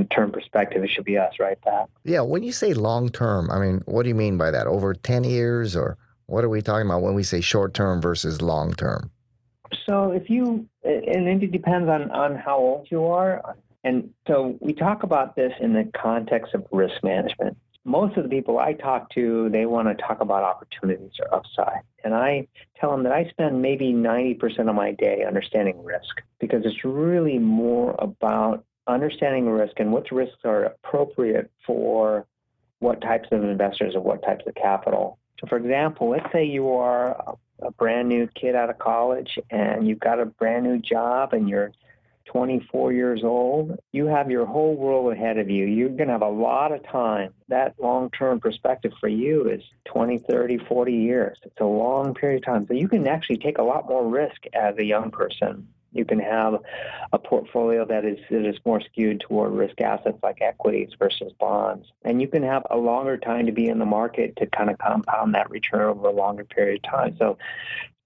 term 0.09 0.31
perspective, 0.31 0.83
it 0.83 0.89
should 0.89 1.05
be 1.05 1.17
us, 1.17 1.33
right, 1.39 1.61
Pat? 1.61 1.89
Yeah. 2.03 2.21
When 2.21 2.43
you 2.43 2.51
say 2.51 2.73
long 2.73 3.09
term, 3.09 3.51
I 3.51 3.59
mean, 3.59 3.81
what 3.85 4.03
do 4.03 4.09
you 4.09 4.15
mean 4.15 4.37
by 4.37 4.51
that? 4.51 4.67
Over 4.67 4.93
10 4.93 5.25
years 5.25 5.75
or 5.75 5.97
what 6.25 6.43
are 6.43 6.49
we 6.49 6.61
talking 6.61 6.87
about 6.87 7.01
when 7.01 7.13
we 7.13 7.23
say 7.23 7.41
short 7.41 7.73
term 7.73 8.01
versus 8.01 8.41
long 8.41 8.73
term? 8.73 9.11
So 9.87 10.11
if 10.11 10.29
you, 10.29 10.67
and 10.83 11.43
it 11.43 11.51
depends 11.51 11.89
on, 11.89 12.11
on 12.11 12.35
how 12.35 12.57
old 12.57 12.87
you 12.89 13.05
are. 13.05 13.55
And 13.83 14.13
so 14.27 14.57
we 14.59 14.73
talk 14.73 15.03
about 15.03 15.35
this 15.35 15.53
in 15.59 15.73
the 15.73 15.89
context 15.95 16.53
of 16.53 16.65
risk 16.71 17.03
management. 17.03 17.57
Most 17.85 18.17
of 18.17 18.23
the 18.23 18.29
people 18.29 18.59
I 18.59 18.73
talk 18.73 19.09
to, 19.11 19.49
they 19.49 19.65
want 19.65 19.87
to 19.87 19.95
talk 19.95 20.19
about 20.19 20.43
opportunities 20.43 21.11
or 21.21 21.33
upside. 21.33 21.81
And 22.03 22.13
I 22.13 22.47
tell 22.79 22.91
them 22.91 23.03
that 23.03 23.13
I 23.13 23.29
spend 23.29 23.61
maybe 23.61 23.93
90% 23.93 24.67
of 24.67 24.75
my 24.75 24.91
day 24.91 25.23
understanding 25.25 25.81
risk 25.83 26.21
because 26.39 26.65
it's 26.65 26.83
really 26.83 27.39
more 27.39 27.95
about 27.99 28.65
understanding 28.87 29.49
risk 29.49 29.79
and 29.79 29.93
what 29.93 30.11
risks 30.11 30.39
are 30.43 30.65
appropriate 30.65 31.49
for 31.65 32.25
what 32.79 33.01
types 33.01 33.29
of 33.31 33.43
investors 33.43 33.95
or 33.95 34.01
what 34.01 34.21
types 34.21 34.45
of 34.47 34.55
capital. 34.55 35.17
So, 35.39 35.47
for 35.47 35.57
example, 35.57 36.09
let's 36.09 36.31
say 36.31 36.43
you 36.43 36.69
are 36.71 37.37
a 37.59 37.71
brand 37.71 38.07
new 38.07 38.27
kid 38.27 38.55
out 38.55 38.69
of 38.69 38.77
college 38.77 39.39
and 39.49 39.87
you've 39.87 39.99
got 39.99 40.19
a 40.19 40.25
brand 40.25 40.63
new 40.63 40.79
job 40.79 41.33
and 41.33 41.49
you're 41.49 41.71
24 42.27 42.93
years 42.93 43.21
old, 43.23 43.79
you 43.91 44.05
have 44.05 44.29
your 44.29 44.45
whole 44.45 44.75
world 44.75 45.11
ahead 45.11 45.37
of 45.37 45.49
you. 45.49 45.65
You're 45.65 45.89
going 45.89 46.07
to 46.07 46.13
have 46.13 46.21
a 46.21 46.29
lot 46.29 46.71
of 46.71 46.83
time. 46.83 47.33
That 47.47 47.75
long 47.79 48.09
term 48.11 48.39
perspective 48.39 48.91
for 48.99 49.07
you 49.07 49.49
is 49.49 49.61
20, 49.85 50.19
30, 50.19 50.57
40 50.67 50.91
years. 50.91 51.37
It's 51.43 51.59
a 51.59 51.65
long 51.65 52.13
period 52.13 52.43
of 52.43 52.45
time. 52.45 52.67
So 52.67 52.73
you 52.73 52.87
can 52.87 53.07
actually 53.07 53.37
take 53.37 53.57
a 53.57 53.63
lot 53.63 53.87
more 53.87 54.07
risk 54.07 54.43
as 54.53 54.77
a 54.77 54.83
young 54.83 55.09
person. 55.09 55.67
You 55.97 56.05
can 56.05 56.19
have 56.19 56.55
a 57.11 57.19
portfolio 57.19 57.85
that 57.85 58.05
is 58.05 58.19
that 58.29 58.47
is 58.47 58.57
more 58.65 58.81
skewed 58.81 59.21
toward 59.21 59.51
risk 59.53 59.81
assets 59.81 60.17
like 60.23 60.41
equities 60.41 60.89
versus 60.99 61.33
bonds. 61.39 61.87
And 62.03 62.21
you 62.21 62.27
can 62.27 62.43
have 62.43 62.63
a 62.69 62.77
longer 62.77 63.17
time 63.17 63.45
to 63.47 63.51
be 63.51 63.67
in 63.67 63.79
the 63.79 63.85
market 63.85 64.35
to 64.37 64.45
kind 64.47 64.69
of 64.69 64.77
compound 64.77 65.35
that 65.35 65.49
return 65.49 65.89
over 65.89 66.07
a 66.07 66.11
longer 66.11 66.43
period 66.43 66.85
of 66.85 66.91
time. 66.91 67.15
So 67.17 67.37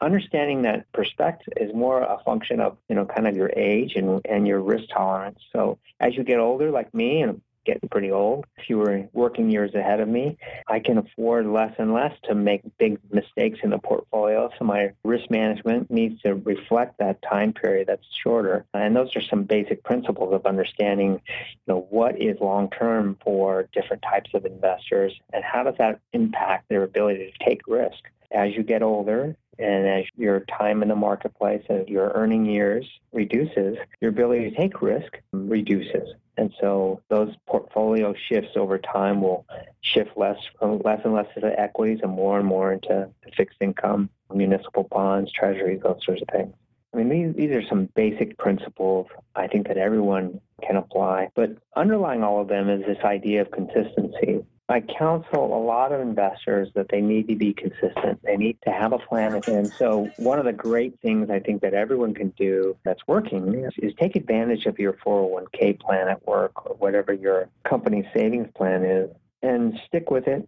understanding 0.02 0.64
that 0.64 0.92
perspective 0.94 1.54
is 1.58 1.74
more 1.74 2.02
a 2.02 2.18
function 2.26 2.60
of 2.60 2.78
you 2.90 2.96
know 2.96 3.06
kind 3.06 3.28
of 3.28 3.36
your 3.36 3.52
age 3.56 3.94
and 3.96 4.22
and 4.26 4.48
your 4.48 4.60
risk 4.60 4.86
tolerance 4.92 5.40
so 5.54 5.78
as 6.00 6.16
you 6.16 6.24
get 6.24 6.40
older 6.40 6.72
like 6.72 6.92
me 6.94 7.22
and 7.22 7.40
getting 7.66 7.90
pretty 7.90 8.12
old 8.12 8.46
fewer 8.66 9.08
working 9.14 9.50
years 9.50 9.74
ahead 9.76 10.00
of 10.00 10.08
me. 10.08 10.38
I 10.68 10.80
can 10.80 10.98
afford 10.98 11.46
less 11.46 11.74
and 11.78 11.94
less 11.94 12.14
to 12.26 12.36
make 12.36 12.62
big 12.78 13.00
mistakes 13.12 13.60
in 13.64 13.70
the 13.70 13.78
portfolio 13.78 14.50
so 14.58 14.66
my 14.66 14.94
risk 15.04 15.30
management 15.30 15.90
needs 15.92 16.22
to 16.22 16.36
reflect 16.36 16.98
that 17.00 17.22
time 17.22 17.54
period 17.54 17.88
that's 17.88 18.06
shorter. 18.24 18.66
And 18.74 18.96
those 18.96 19.16
are 19.16 19.22
some 19.22 19.44
basic 19.44 19.84
principles 19.84 20.34
of 20.34 20.46
understanding 20.46 21.22
you 21.38 21.68
know 21.68 21.88
what 21.90 22.22
is 22.22 22.38
long 22.40 22.70
term 22.70 23.18
for 23.24 23.68
different 23.74 24.04
types 24.04 24.32
of 24.34 24.46
investors 24.46 25.14
and 25.34 25.44
how 25.44 25.64
does 25.64 25.76
that 25.78 26.00
impact 26.14 26.70
their 26.70 26.84
ability 26.84 27.32
to 27.32 27.46
take 27.46 27.62
risk. 27.68 28.00
As 28.32 28.56
you 28.56 28.64
get 28.64 28.82
older 28.82 29.36
and 29.60 29.88
as 29.88 30.06
your 30.18 30.42
time 30.42 30.82
in 30.82 30.90
the 30.90 30.96
marketplace 30.96 31.64
and 31.70 31.88
your 31.88 32.12
earning 32.16 32.46
years 32.46 32.86
reduces, 33.12 33.78
your 34.00 34.10
ability 34.10 34.50
to 34.50 34.56
take 34.56 34.82
risk 34.82 35.20
reduces. 35.32 36.14
And 36.38 36.54
so 36.60 37.02
those 37.10 37.34
portfolio 37.48 38.14
shifts 38.30 38.52
over 38.56 38.78
time 38.78 39.22
will 39.22 39.46
shift 39.82 40.12
less 40.16 40.38
from 40.58 40.80
less 40.80 41.02
and 41.04 41.14
less 41.14 41.28
into 41.36 41.60
equities 41.60 42.00
and 42.04 42.12
more 42.12 42.40
and 42.40 42.48
more 42.48 42.74
into 42.74 43.10
fixed 43.36 43.58
income, 43.62 44.10
municipal 44.34 44.88
bonds, 44.90 45.32
treasuries, 45.32 45.82
those 45.84 46.00
sorts 46.06 46.22
of 46.22 46.28
things. 46.32 46.54
I 46.94 46.98
mean, 46.98 47.10
these, 47.10 47.36
these 47.36 47.56
are 47.56 47.68
some 47.68 47.90
basic 47.96 48.38
principles 48.38 49.08
I 49.36 49.48
think 49.48 49.68
that 49.68 49.78
everyone 49.78 50.42
can 50.62 50.76
apply. 50.76 51.30
But 51.36 51.52
underlying 51.76 52.24
all 52.24 52.42
of 52.42 52.48
them 52.48 52.70
is 52.70 52.86
this 52.86 53.04
idea 53.04 53.42
of 53.42 53.52
consistency. 53.52 54.44
I 54.72 54.80
counsel 54.80 55.56
a 55.56 55.62
lot 55.62 55.92
of 55.92 56.00
investors 56.00 56.70
that 56.76 56.88
they 56.90 57.02
need 57.02 57.28
to 57.28 57.36
be 57.36 57.54
consistent. 57.54 58.22
They 58.24 58.38
need 58.38 58.58
to 58.64 58.72
have 58.72 58.94
a 58.94 59.00
plan. 59.00 59.42
And 59.48 59.72
so, 59.78 60.08
one 60.16 60.40
of 60.40 60.46
the 60.46 60.54
great 60.54 60.98
things 61.02 61.30
I 61.30 61.40
think 61.40 61.62
that 61.62 61.74
everyone 61.74 62.14
can 62.14 62.30
do 62.38 62.78
that's 62.86 63.02
working 63.06 63.54
is, 63.54 63.74
is 63.78 63.94
take 64.00 64.16
advantage 64.16 64.66
of 64.68 64.80
your 64.80 64.94
401k 65.06 65.80
plan 65.80 66.08
at 66.08 66.26
work 66.26 66.66
or 66.66 66.76
whatever 66.76 67.12
your 67.12 67.50
company 67.68 68.08
savings 68.14 68.48
plan 68.56 68.86
is 68.86 69.10
and 69.42 69.78
stick 69.88 70.10
with 70.10 70.28
it. 70.28 70.48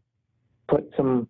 Put 0.70 0.89
some, 0.96 1.27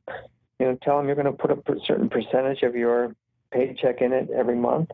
you 0.60 0.68
know, 0.68 0.78
tell 0.84 0.98
them 0.98 1.08
you're 1.08 1.16
going 1.16 1.26
to 1.26 1.32
put 1.32 1.52
a 1.52 1.80
certain 1.88 2.10
percentage 2.10 2.62
of 2.62 2.76
your 2.76 3.16
paycheck 3.52 4.02
in 4.02 4.14
it 4.14 4.30
every 4.30 4.56
month 4.56 4.92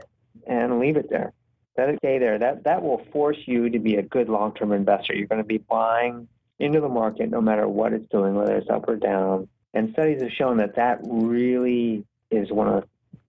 and 0.47 0.79
leave 0.79 0.95
it 0.95 1.09
there. 1.09 1.33
Let 1.77 1.89
it 1.89 1.97
stay 1.97 2.17
there. 2.17 2.39
That, 2.39 2.63
that 2.63 2.81
will 2.81 3.01
force 3.11 3.37
you 3.45 3.69
to 3.69 3.79
be 3.79 3.95
a 3.95 4.01
good 4.01 4.29
long 4.29 4.53
term 4.53 4.71
investor. 4.71 5.13
You're 5.15 5.27
going 5.27 5.41
to 5.41 5.47
be 5.47 5.57
buying 5.57 6.27
into 6.59 6.81
the 6.81 6.89
market 6.89 7.29
no 7.29 7.41
matter 7.41 7.67
what 7.67 7.93
it's 7.93 8.09
doing, 8.09 8.35
whether 8.35 8.55
it's 8.55 8.69
up 8.69 8.87
or 8.87 8.95
down. 8.95 9.47
And 9.73 9.91
studies 9.93 10.21
have 10.21 10.31
shown 10.31 10.57
that 10.57 10.75
that 10.75 10.99
really 11.03 12.05
is 12.31 12.51
one 12.51 12.67
of 12.67 12.83
the 12.83 12.87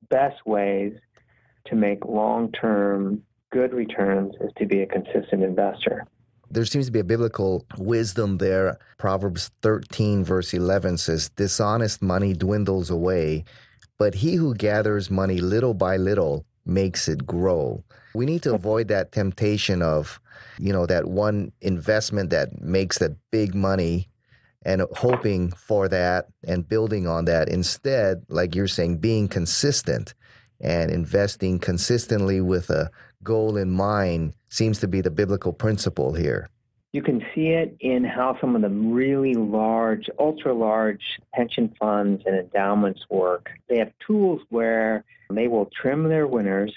best 0.09 0.45
ways 0.47 0.95
to 1.67 1.75
make 1.77 2.05
long 2.05 2.51
term 2.53 3.23
good 3.51 3.73
returns 3.73 4.35
is 4.41 4.51
to 4.59 4.67
be 4.67 4.83
a 4.83 4.87
consistent 4.87 5.43
investor. 5.43 6.07
There 6.51 6.65
seems 6.65 6.87
to 6.87 6.93
be 6.93 6.99
a 6.99 7.05
biblical 7.05 7.65
wisdom 7.79 8.39
there. 8.39 8.79
Proverbs 8.99 9.51
13, 9.63 10.25
verse 10.25 10.53
11 10.53 10.99
says, 10.99 11.29
Dishonest 11.31 12.03
money 12.03 12.33
dwindles 12.33 12.91
away, 12.91 13.45
but 13.99 14.17
he 14.17 14.35
who 14.35 14.55
gathers 14.55 15.11
money 15.11 15.39
little 15.41 15.75
by 15.75 15.97
little 15.97 16.45
makes 16.71 17.09
it 17.09 17.27
grow. 17.27 17.85
We 18.15 18.25
need 18.25 18.43
to 18.45 18.55
avoid 18.55 18.89
that 18.89 19.12
temptation 19.12 19.83
of, 19.83 20.21
you 20.59 20.73
know, 20.73 20.87
that 20.87 21.07
one 21.07 21.53
investment 21.61 22.31
that 22.31 22.61
makes 22.62 22.99
that 22.99 23.17
big 23.31 23.55
money 23.55 24.09
and 24.65 24.83
hoping 24.97 25.53
for 25.53 25.89
that 25.89 26.27
and 26.47 26.69
building 26.69 27.07
on 27.07 27.25
that. 27.27 27.49
Instead, 27.49 28.25
like 28.29 28.55
you're 28.55 28.69
saying, 28.69 28.99
being 28.99 29.29
consistent 29.29 30.15
and 30.61 30.91
investing 30.91 31.59
consistently 31.59 32.41
with 32.41 32.71
a 32.71 32.91
goal 33.23 33.57
in 33.57 33.71
mind 33.71 34.35
seems 34.49 34.79
to 34.81 34.89
be 34.89 35.00
the 35.00 35.11
biblical 35.11 35.53
principle 35.53 36.15
here. 36.15 36.49
You 36.93 37.03
can 37.03 37.25
see 37.35 37.49
it 37.49 37.77
in 37.81 38.03
how 38.05 38.37
some 38.41 38.57
of 38.57 38.62
the 38.62 38.69
really 38.69 39.35
large, 39.35 40.11
ultra 40.19 40.53
large 40.53 41.03
pension 41.33 41.73
funds 41.79 42.25
and 42.27 42.37
endowments 42.37 43.03
work. 43.09 43.49
They 43.69 43.79
have 43.79 43.93
tools 44.05 44.41
where 44.49 45.05
they 45.37 45.49
will 45.49 45.67
trim 45.67 46.09
their 46.09 46.27
winners 46.27 46.73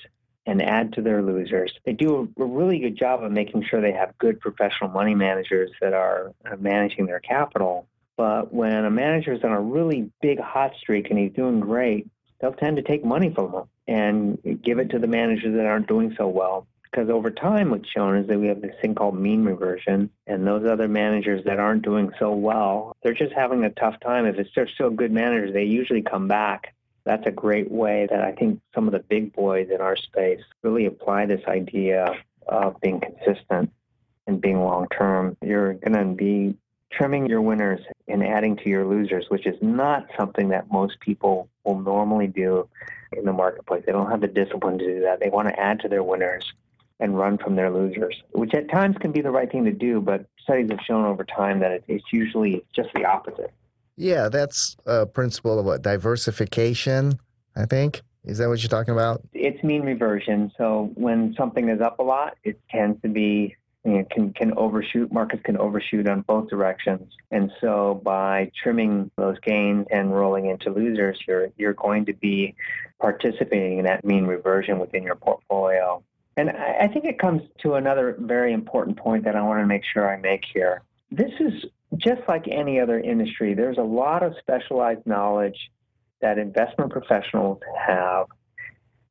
and 0.46 0.62
add 0.62 0.94
to 0.94 1.02
their 1.02 1.22
losers. 1.22 1.74
They 1.86 1.94
do 1.94 2.30
a, 2.38 2.46
really 2.46 2.80
good 2.80 2.98
job 2.98 3.24
of 3.24 3.32
making 3.32 3.64
sure 3.64 3.82
they 3.82 3.94
have 3.94 4.18
good 4.18 4.40
professional 4.40 4.90
money 4.90 5.16
managers 5.16 5.72
that 5.82 5.94
are 5.94 6.34
uh, 6.46 6.56
managing 6.60 7.06
their 7.06 7.20
capital. 7.20 7.88
But 8.18 8.54
when 8.54 8.86
a 8.86 8.92
manager 8.92 9.34
is 9.34 9.44
on 9.44 9.52
a 9.52 9.62
really 9.62 10.12
big 10.22 10.40
hot 10.40 10.74
streak 10.78 11.10
and 11.10 11.18
he's 11.18 11.32
doing 11.32 11.60
great, 11.60 12.08
they'll 12.40 12.54
tend 12.54 12.78
to 12.78 12.84
take 12.84 13.06
money 13.06 13.34
from 13.34 13.52
them 13.52 13.70
and 13.88 14.62
give 14.62 14.80
it 14.80 14.90
to 14.92 15.00
the 15.00 15.08
managers 15.08 15.56
that 15.56 15.66
aren't 15.66 15.88
doing 15.88 16.14
so 16.18 16.28
well. 16.28 16.68
Because 16.84 17.10
over 17.10 17.32
time, 17.32 17.72
what's 17.72 17.90
shown 17.90 18.18
is 18.18 18.28
that 18.28 18.40
we 18.40 18.48
have 18.48 18.62
this 18.62 18.76
thing 18.80 18.94
called 18.94 19.20
mean 19.20 19.44
reversion, 19.44 20.12
and 20.28 20.46
those 20.46 20.64
other 20.68 20.88
managers 20.88 21.44
that 21.46 21.60
aren't 21.60 21.82
doing 21.82 22.12
so 22.20 22.34
well, 22.34 22.96
they're 23.02 23.16
just 23.16 23.34
having 23.34 23.64
a 23.64 23.72
tough 23.72 24.00
time. 24.00 24.28
If 24.28 24.48
they're 24.54 24.68
still 24.68 24.92
good 24.92 25.12
managers, 25.12 25.54
they 25.54 25.64
usually 25.64 26.04
come 26.04 26.28
back 26.28 26.76
that's 27.06 27.26
a 27.26 27.32
great 27.32 27.70
way 27.72 28.08
that 28.10 28.22
I 28.22 28.32
think 28.32 28.62
some 28.74 28.88
of 28.88 28.94
the 28.94 29.00
big 29.00 29.34
boys 29.34 29.70
in 29.74 29.82
our 29.82 29.96
space 29.96 30.42
really 30.62 30.86
apply 30.86 31.26
this 31.26 31.42
idea 31.48 32.14
of 32.48 32.80
being 32.82 33.02
consistent 33.02 33.72
and 34.28 34.42
being 34.42 34.62
long 34.62 34.88
term. 34.88 35.38
You're 35.42 35.74
going 35.74 35.94
to 35.94 36.16
be 36.16 36.56
trimming 36.92 37.28
your 37.28 37.42
winners 37.42 37.82
and 38.08 38.24
adding 38.24 38.56
to 38.58 38.70
your 38.70 38.86
losers, 38.86 39.26
which 39.30 39.46
is 39.46 39.58
not 39.62 40.08
something 40.18 40.50
that 40.50 40.72
most 40.72 41.00
people 41.00 41.50
will 41.64 41.80
normally 41.80 42.28
do 42.28 42.68
in 43.12 43.26
the 43.26 43.34
marketplace. 43.34 43.84
They 43.86 43.92
don't 43.92 44.10
have 44.10 44.22
the 44.22 44.28
discipline 44.28 44.78
to 44.78 44.86
do 44.86 45.02
that. 45.02 45.20
They 45.20 45.30
want 45.30 45.48
to 45.50 45.60
add 45.60 45.80
to 45.82 45.90
their 45.90 46.04
winners 46.04 46.54
and 47.00 47.18
run 47.18 47.38
from 47.38 47.56
their 47.56 47.70
losers, 47.70 48.22
which 48.32 48.54
at 48.54 48.70
times 48.70 48.96
can 49.00 49.12
be 49.12 49.22
the 49.22 49.32
right 49.32 49.52
thing 49.52 49.66
to 49.66 49.72
do, 49.72 50.00
but 50.00 50.26
studies 50.42 50.70
have 50.70 50.80
shown 50.86 51.06
over 51.06 51.24
time 51.24 51.60
that 51.60 51.84
it's 51.88 52.06
usually 52.14 52.64
just 52.74 52.90
the 52.94 53.06
opposite. 53.06 53.52
Yeah, 53.96 54.30
that's 54.30 54.76
a 54.86 55.06
principle 55.06 55.60
of 55.60 55.66
what 55.66 55.82
diversification. 55.82 57.20
I 57.56 57.66
think 57.66 58.02
is 58.26 58.38
that 58.38 58.50
what 58.50 58.62
you're 58.64 58.70
talking 58.70 58.94
about? 58.94 59.22
It's 59.34 59.64
mean 59.64 59.82
reversion. 59.82 60.52
So 60.58 60.92
when 60.96 61.36
something 61.38 61.70
is 61.70 61.82
up 61.82 62.00
a 62.00 62.04
lot, 62.04 62.36
it 62.44 62.60
tends 62.72 63.02
to 63.02 63.10
be 63.10 63.56
you 63.86 63.92
know, 63.92 64.06
can 64.10 64.32
can 64.34 64.54
overshoot. 64.58 65.12
Markets 65.12 65.44
can 65.44 65.58
overshoot 65.58 66.08
on 66.08 66.22
both 66.22 66.50
directions, 66.50 67.14
and 67.32 67.52
so 67.60 68.00
by 68.04 68.50
trimming 68.62 69.12
those 69.18 69.38
gains 69.40 69.88
and 69.92 70.16
rolling 70.16 70.46
into 70.46 70.70
losers, 70.70 71.20
you're 71.28 71.50
you're 71.58 71.74
going 71.74 72.06
to 72.06 72.14
be 72.14 72.56
participating 73.02 73.80
in 73.80 73.86
that 73.86 74.06
mean 74.06 74.26
reversion 74.26 74.80
within 74.80 75.04
your 75.04 75.16
portfolio. 75.16 76.02
And 76.38 76.50
I, 76.50 76.84
I 76.84 76.88
think 76.88 77.04
it 77.04 77.20
comes 77.20 77.42
to 77.62 77.74
another 77.74 78.16
very 78.20 78.54
important 78.54 78.96
point 78.96 79.26
that 79.26 79.36
I 79.36 79.42
want 79.42 79.60
to 79.60 79.68
make 79.68 79.84
sure 79.84 80.10
I 80.10 80.18
make 80.18 80.46
here. 80.54 80.82
This 81.12 81.32
is 81.42 81.66
just 81.98 82.22
like 82.28 82.48
any 82.48 82.80
other 82.80 83.00
industry. 83.00 83.54
There's 83.54 83.78
a 83.78 83.84
lot 83.84 84.24
of 84.24 84.36
specialized 84.40 85.06
knowledge 85.06 85.72
that 86.22 86.38
investment 86.38 86.92
professionals 86.92 87.60
have. 87.88 88.28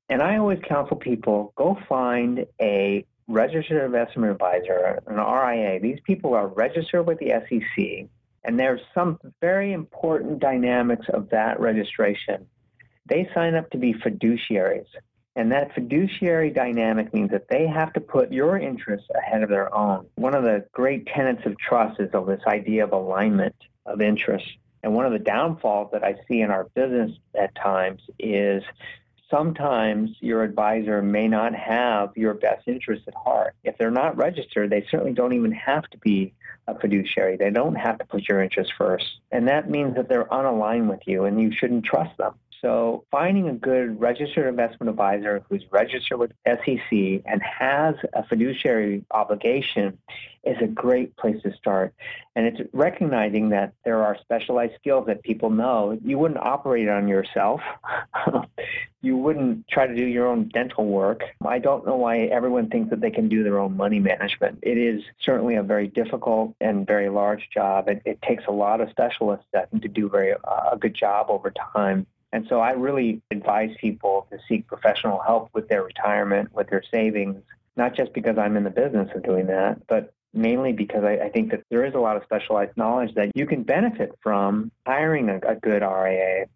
And 0.09 0.23
I 0.23 0.37
always 0.37 0.59
counsel 0.67 0.97
people 0.97 1.53
go 1.57 1.79
find 1.89 2.47
a 2.61 3.05
registered 3.29 3.85
investment 3.85 4.33
advisor, 4.33 5.01
an 5.07 5.17
RIA. 5.17 5.81
These 5.81 6.01
people 6.07 6.35
are 6.35 6.49
registered 6.49 7.07
with 7.07 7.19
the 7.19 7.33
SEC, 7.49 8.09
and 8.45 8.59
there's 8.59 8.81
some 8.95 9.19
very 9.41 9.73
important 9.73 10.41
dynamics 10.41 11.07
of 11.13 11.31
that 11.31 11.61
registration. 11.61 12.47
They 13.07 13.29
sign 13.35 13.55
up 13.55 13.71
to 13.71 13.79
be 13.79 13.95
fiduciaries. 13.95 14.87
And 15.35 15.51
that 15.53 15.75
fiduciary 15.75 16.51
dynamic 16.51 17.15
means 17.15 17.31
that 17.31 17.49
they 17.49 17.67
have 17.67 17.93
to 17.95 18.01
put 18.01 18.33
your 18.33 18.59
interests 18.59 19.09
ahead 19.15 19.43
of 19.43 19.49
their 19.49 19.75
own. 19.75 20.07
One 20.17 20.35
of 20.35 20.43
the 20.43 20.67
great 20.73 21.07
tenets 21.07 21.47
of 21.47 21.59
trust 21.59 22.01
is 22.01 22.11
of 22.13 22.27
this 22.27 22.43
idea 22.47 22.85
of 22.85 22.93
alignment 22.93 23.55
of 23.87 24.03
interests. 24.03 24.51
And 24.83 24.95
one 24.95 25.07
of 25.07 25.13
the 25.13 25.19
downfalls 25.19 25.91
that 25.93 26.05
I 26.05 26.17
see 26.29 26.41
in 26.41 26.51
our 26.51 26.65
business 26.75 27.13
at 27.39 27.55
times 27.55 28.03
is 28.19 28.63
sometimes 29.31 30.11
your 30.21 30.43
advisor 30.43 31.01
may 31.01 31.29
not 31.29 31.55
have 31.55 32.11
your 32.17 32.35
best 32.35 32.69
interests 32.69 33.07
at 33.09 33.15
heart. 33.15 33.55
If 33.65 33.79
they're 33.79 33.91
not 33.91 34.17
registered, 34.17 34.69
they 34.69 34.87
certainly 34.91 35.15
don't 35.15 35.33
even 35.33 35.53
have 35.53 35.85
to 35.91 35.99
be 35.99 36.35
a 36.69 36.79
fiduciary. 36.79 37.37
They 37.37 37.51
don't 37.51 37.75
have 37.75 37.99
to 37.99 38.05
put 38.05 38.29
your 38.29 38.43
interests 38.43 38.73
first. 38.77 39.07
And 39.31 39.49
that 39.49 39.71
means 39.71 39.97
that 39.97 40.09
they're 40.09 40.27
unaligned 40.27 40.89
with 40.89 41.01
you 41.07 41.25
and 41.25 41.41
you 41.41 41.53
shouldn't 41.53 41.85
trust 41.85 42.17
them. 42.19 42.35
So 42.63 43.05
finding 43.11 43.49
a 43.49 43.55
good 43.55 44.01
registered 44.01 44.47
investment 44.47 44.89
advisor 44.89 45.45
who's 45.49 45.65
registered 45.73 46.21
with 46.21 46.31
SEC 46.47 46.93
and 47.27 47.43
has 47.43 47.97
a 48.13 48.25
fiduciary 48.25 49.05
obligation 49.11 49.99
is 50.45 50.57
a 50.63 50.69
great 50.69 51.17
place 51.17 51.43
to 51.43 51.53
start. 51.55 51.93
And 52.37 52.47
it's 52.47 52.61
recognizing 52.73 53.49
that 53.49 53.73
there 53.85 54.05
are 54.05 54.17
specialized 54.21 54.75
skills 54.77 55.07
that 55.09 55.25
people 55.25 55.51
know. 55.51 55.99
You 56.05 56.19
wouldn't 56.19 56.39
operate 56.39 56.89
on 56.89 57.09
yourself. 57.09 57.61
you 59.03 59.17
wouldn't 59.17 59.67
try 59.69 59.89
to 59.89 59.95
do 59.97 60.05
your 60.05 60.29
own 60.29 60.49
dental 60.49 60.87
work. 60.87 61.23
I 61.45 61.59
don't 61.59 61.85
know 61.85 61.97
why 61.97 62.19
everyone 62.27 62.71
thinks 62.71 62.91
that 62.91 63.01
they 63.01 63.11
can 63.11 63.29
do 63.29 63.43
their 63.43 63.59
own 63.59 63.77
money 63.77 63.99
management. 63.99 64.61
It 64.63 64.79
is 64.79 65.03
certainly 65.21 65.57
a 65.57 65.65
very 65.65 65.89
difficult 65.89 66.55
and 66.61 66.87
very 66.87 67.09
large 67.09 67.49
job. 67.53 67.89
It, 67.89 68.03
it 68.05 68.23
takes 68.23 68.45
a 68.47 68.53
lot 68.53 68.81
of 68.81 68.89
specialists 68.91 69.47
that 69.53 69.69
to 69.83 69.89
do 69.89 70.09
very 70.09 70.33
uh, 70.33 70.71
a 70.73 70.77
good 70.77 70.95
job 70.95 71.27
over 71.29 71.53
time. 71.75 72.07
And 72.33 72.47
so 72.49 72.61
I 72.61 72.73
really 72.73 73.21
advise 73.31 73.71
people 73.81 74.27
to 74.31 74.39
seek 74.49 74.67
professional 74.67 75.21
help 75.21 75.51
with 75.53 75.69
their 75.69 75.83
retirement, 75.83 76.53
with 76.55 76.71
their 76.71 76.83
savings, 76.91 77.43
not 77.77 77.95
just 77.95 78.13
because 78.15 78.39
I'm 78.39 78.57
in 78.57 78.65
the 78.65 78.71
business 78.71 79.11
of 79.15 79.23
doing 79.23 79.47
that, 79.47 79.87
but 79.87 80.13
mainly 80.35 80.73
because 80.73 81.05
I, 81.05 81.25
I 81.25 81.29
think 81.29 81.51
that 81.51 81.63
there 81.71 81.85
is 81.85 81.95
a 81.95 81.99
lot 81.99 82.17
of 82.17 82.23
specialized 82.25 82.77
knowledge 82.77 83.15
that 83.15 83.31
you 83.35 83.47
can 83.47 83.63
benefit 83.63 84.13
from 84.23 84.71
hiring 84.87 85.29
a, 85.29 85.37
a 85.47 85.57
good 85.57 85.83
RIA. 85.83 86.47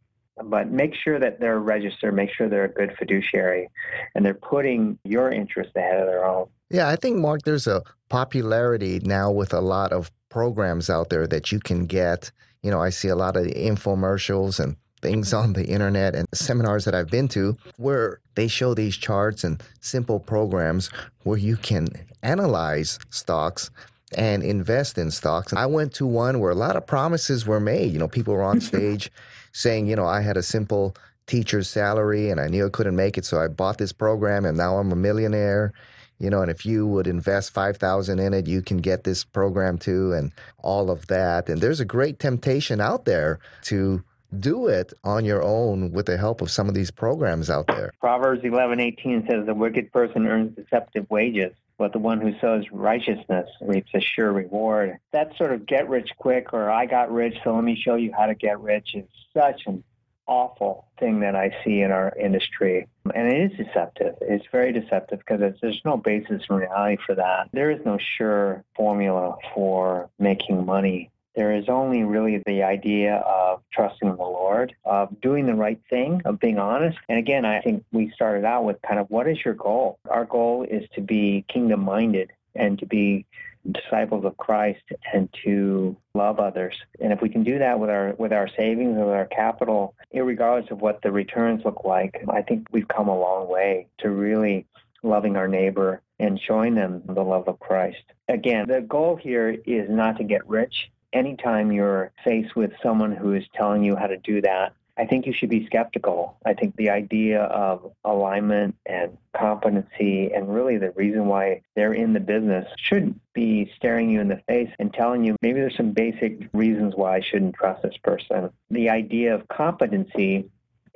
But 0.43 0.71
make 0.71 0.95
sure 0.95 1.19
that 1.19 1.41
they're 1.41 1.61
registered, 1.61 2.15
make 2.15 2.31
sure 2.31 2.47
they're 2.47 2.65
a 2.65 2.73
good 2.73 2.95
fiduciary, 2.99 3.71
and 4.15 4.25
they're 4.25 4.35
putting 4.35 4.99
your 5.03 5.31
interests 5.31 5.73
ahead 5.75 5.99
of 5.99 6.07
their 6.07 6.27
own. 6.27 6.49
Yeah, 6.69 6.89
I 6.89 6.97
think, 6.97 7.17
Mark, 7.17 7.43
there's 7.43 7.67
a 7.67 7.83
popularity 8.11 9.01
now 9.03 9.31
with 9.31 9.55
a 9.55 9.63
lot 9.63 9.93
of 9.93 10.11
programs 10.29 10.91
out 10.91 11.09
there 11.09 11.27
that 11.27 11.53
you 11.53 11.61
can 11.61 11.87
get. 11.87 12.33
You 12.63 12.71
know, 12.71 12.83
I 12.83 12.91
see 12.91 13.09
a 13.09 13.17
lot 13.17 13.37
of 13.37 13.47
infomercials 13.47 14.61
and 14.61 14.77
things 15.03 15.33
on 15.33 15.53
the 15.53 15.67
internet 15.67 16.15
and 16.15 16.27
seminars 16.33 16.85
that 16.85 16.95
I've 16.95 17.11
been 17.11 17.29
to 17.29 17.57
where 17.77 18.21
they 18.35 18.49
show 18.49 18.75
these 18.75 18.97
charts 18.97 19.45
and 19.45 19.63
simple 19.81 20.19
programs 20.19 20.91
where 21.23 21.39
you 21.39 21.57
can 21.57 21.89
analyze 22.23 22.99
stocks 23.11 23.71
and 24.17 24.43
invest 24.43 24.99
in 24.99 25.11
stocks. 25.11 25.53
I 25.53 25.67
went 25.67 25.93
to 25.95 26.07
one 26.07 26.41
where 26.41 26.51
a 26.51 26.57
lot 26.57 26.77
of 26.77 26.87
promises 26.87 27.47
were 27.47 27.61
made. 27.61 27.93
You 27.93 27.99
know, 27.99 28.09
people 28.09 28.35
were 28.35 28.43
on 28.43 28.61
stage 28.71 29.11
saying, 29.53 29.87
you 29.87 29.97
know, 29.97 30.07
I 30.07 30.21
had 30.21 30.37
a 30.37 30.43
simple 30.43 30.95
teacher's 31.27 31.69
salary 31.69 32.31
and 32.31 32.41
I 32.41 32.47
knew 32.47 32.67
I 32.67 32.71
couldn't 32.71 32.97
make 32.97 33.19
it, 33.19 33.25
so 33.25 33.41
I 33.41 33.49
bought 33.49 33.79
this 33.79 33.93
program 33.93 34.45
and 34.45 34.57
now 34.57 34.79
I'm 34.79 34.93
a 34.93 34.97
millionaire. 34.97 35.73
You 36.19 36.31
know, 36.31 36.41
and 36.41 36.51
if 36.51 36.65
you 36.65 36.87
would 36.87 37.07
invest 37.07 37.53
5000 37.53 38.19
in 38.19 38.33
it, 38.33 38.47
you 38.47 38.63
can 38.63 38.79
get 38.79 39.05
this 39.05 39.23
program 39.23 39.77
too 39.77 40.15
and 40.15 40.33
all 40.59 40.91
of 40.91 41.09
that. 41.09 41.51
And 41.51 41.61
there's 41.61 41.81
a 41.81 41.85
great 41.85 42.19
temptation 42.19 42.81
out 42.81 43.05
there 43.05 43.39
to 43.65 44.03
do 44.41 44.69
it 44.69 44.93
on 45.05 45.25
your 45.25 45.43
own 45.43 45.93
with 45.93 46.07
the 46.07 46.17
help 46.17 46.41
of 46.41 46.51
some 46.51 46.69
of 46.69 46.75
these 46.75 46.91
programs 46.91 47.51
out 47.51 47.67
there. 47.67 47.93
Proverbs 48.01 48.43
11:18 48.43 49.27
says 49.29 49.47
the 49.47 49.55
wicked 49.55 49.93
person 49.93 50.27
earns 50.27 50.55
deceptive 50.57 51.07
wages, 51.11 51.53
but 51.79 51.93
the 51.93 51.99
one 51.99 52.21
who 52.21 52.39
sows 52.41 52.65
righteousness 52.71 53.49
reaps 53.61 53.91
a 53.95 54.01
sure 54.01 54.33
reward. 54.33 54.99
That 55.13 55.37
sort 55.37 55.53
of 55.53 55.67
get 55.67 55.89
rich 55.89 56.11
quick 56.19 56.53
or 56.53 56.71
I 56.71 56.87
got 56.87 57.13
rich 57.13 57.37
so 57.45 57.55
let 57.55 57.65
me 57.65 57.77
show 57.77 57.97
you 57.97 58.13
how 58.17 58.27
to 58.27 58.35
get 58.35 58.61
rich 58.61 58.95
is 58.95 59.05
such 59.35 59.63
an 59.67 59.83
awful 60.27 60.87
thing 60.99 61.21
that 61.21 61.37
I 61.37 61.55
see 61.65 61.81
in 61.81 61.93
our 61.93 62.13
industry. 62.19 62.87
And 63.15 63.33
it 63.33 63.53
is 63.53 63.67
deceptive. 63.67 64.17
It's 64.21 64.45
very 64.51 64.73
deceptive 64.73 65.21
because 65.21 65.41
there's 65.61 65.81
no 65.85 65.97
basis 65.97 66.43
in 66.49 66.57
reality 66.57 67.01
for 67.05 67.15
that. 67.15 67.49
There 67.53 67.71
is 67.71 67.81
no 67.85 67.99
sure 68.17 68.65
formula 68.75 69.37
for 69.55 70.11
making 70.19 70.67
money 70.67 71.11
there 71.37 71.55
is 71.55 71.69
only 71.69 72.03
really 72.03 72.43
the 72.47 72.63
idea 72.63 73.17
of 73.17 73.63
trusting 73.73 74.09
the 74.09 74.17
Lord, 74.17 74.75
of 74.85 75.21
doing 75.21 75.47
the 75.47 75.55
right 75.55 75.79
thing, 75.91 76.23
of 76.25 76.41
being 76.41 76.59
honest. 76.59 76.99
And 77.09 77.19
again, 77.19 77.45
I 77.45 77.61
think 77.61 77.85
we 77.93 78.11
started 78.15 78.45
out 78.45 78.65
with 78.65 78.81
kind 78.83 78.99
of 78.99 79.09
what 79.11 79.29
is 79.29 79.39
your 79.45 79.55
goal? 79.55 79.99
Our 80.09 80.25
goal 80.25 80.67
is 80.69 80.89
to 80.95 81.03
be 81.03 81.45
kingdom 81.53 81.85
minded 81.85 82.33
and 82.55 82.79
to 82.79 82.87
be 82.87 83.27
disciples 83.71 84.25
of 84.25 84.37
Christ 84.37 84.83
and 85.13 85.29
to 85.45 85.97
love 86.15 86.41
others. 86.41 86.75
And 87.01 87.13
if 87.13 87.21
we 87.21 87.29
can 87.29 87.45
do 87.45 87.59
that 87.59 87.79
with 87.79 87.91
our 87.91 88.15
with 88.17 88.33
our 88.33 88.49
savings 88.49 88.97
and 88.97 89.05
with 89.05 89.15
our 89.15 89.27
capital, 89.27 89.95
regardless 90.15 90.71
of 90.71 90.81
what 90.81 91.03
the 91.03 91.13
returns 91.13 91.65
look 91.65 91.85
like, 91.85 92.25
I 92.31 92.43
think 92.43 92.67
we've 92.71 92.89
come 92.89 93.09
a 93.09 93.19
long 93.19 93.49
way 93.49 93.89
to 93.99 94.11
really 94.11 94.67
loving 95.03 95.37
our 95.37 95.49
neighbor 95.49 96.01
and 96.19 96.41
showing 96.41 96.75
them 96.75 97.03
the 97.07 97.23
love 97.23 97.47
of 97.47 97.61
Christ. 97.61 98.03
Again, 98.29 98.67
the 98.67 98.81
goal 98.81 99.17
here 99.17 99.57
is 99.67 99.91
not 99.91 100.17
to 100.17 100.25
get 100.25 100.49
rich 100.49 100.91
anytime 101.17 101.73
you're 101.73 102.13
faced 102.23 102.55
with 102.55 102.73
someone 102.83 103.13
who 103.13 103.33
is 103.33 103.45
telling 103.55 103.83
you 103.83 103.97
how 103.97 104.07
to 104.07 104.19
do 104.19 104.43
that, 104.43 104.75
I 104.99 105.05
think 105.05 105.27
you 105.27 105.33
should 105.33 105.51
be 105.51 105.67
skeptical. 105.67 106.39
I 106.47 106.55
think 106.55 106.77
the 106.77 106.91
idea 106.91 107.43
of 107.43 107.93
alignment 108.05 108.77
and 108.87 109.17
competency 109.37 110.33
and 110.33 110.55
really 110.55 110.79
the 110.79 110.91
reason 110.93 111.27
why 111.27 111.63
they're 111.75 111.93
in 111.93 112.15
the 112.15 112.21
business 112.21 112.67
should 112.79 113.19
be 113.35 113.71
staring 113.77 114.09
you 114.09 114.21
in 114.21 114.29
the 114.29 114.41
face 114.49 114.71
and 114.79 114.93
telling 114.93 115.25
you 115.25 115.37
maybe 115.43 115.61
there's 115.61 115.77
some 115.77 115.93
basic 115.93 116.49
reasons 116.55 116.95
why 116.97 117.17
I 117.17 117.21
shouldn't 117.21 117.55
trust 117.57 117.83
this 117.83 117.97
person. 118.03 118.51
The 118.71 118.89
idea 118.89 119.35
of 119.35 119.49
competency 119.49 120.49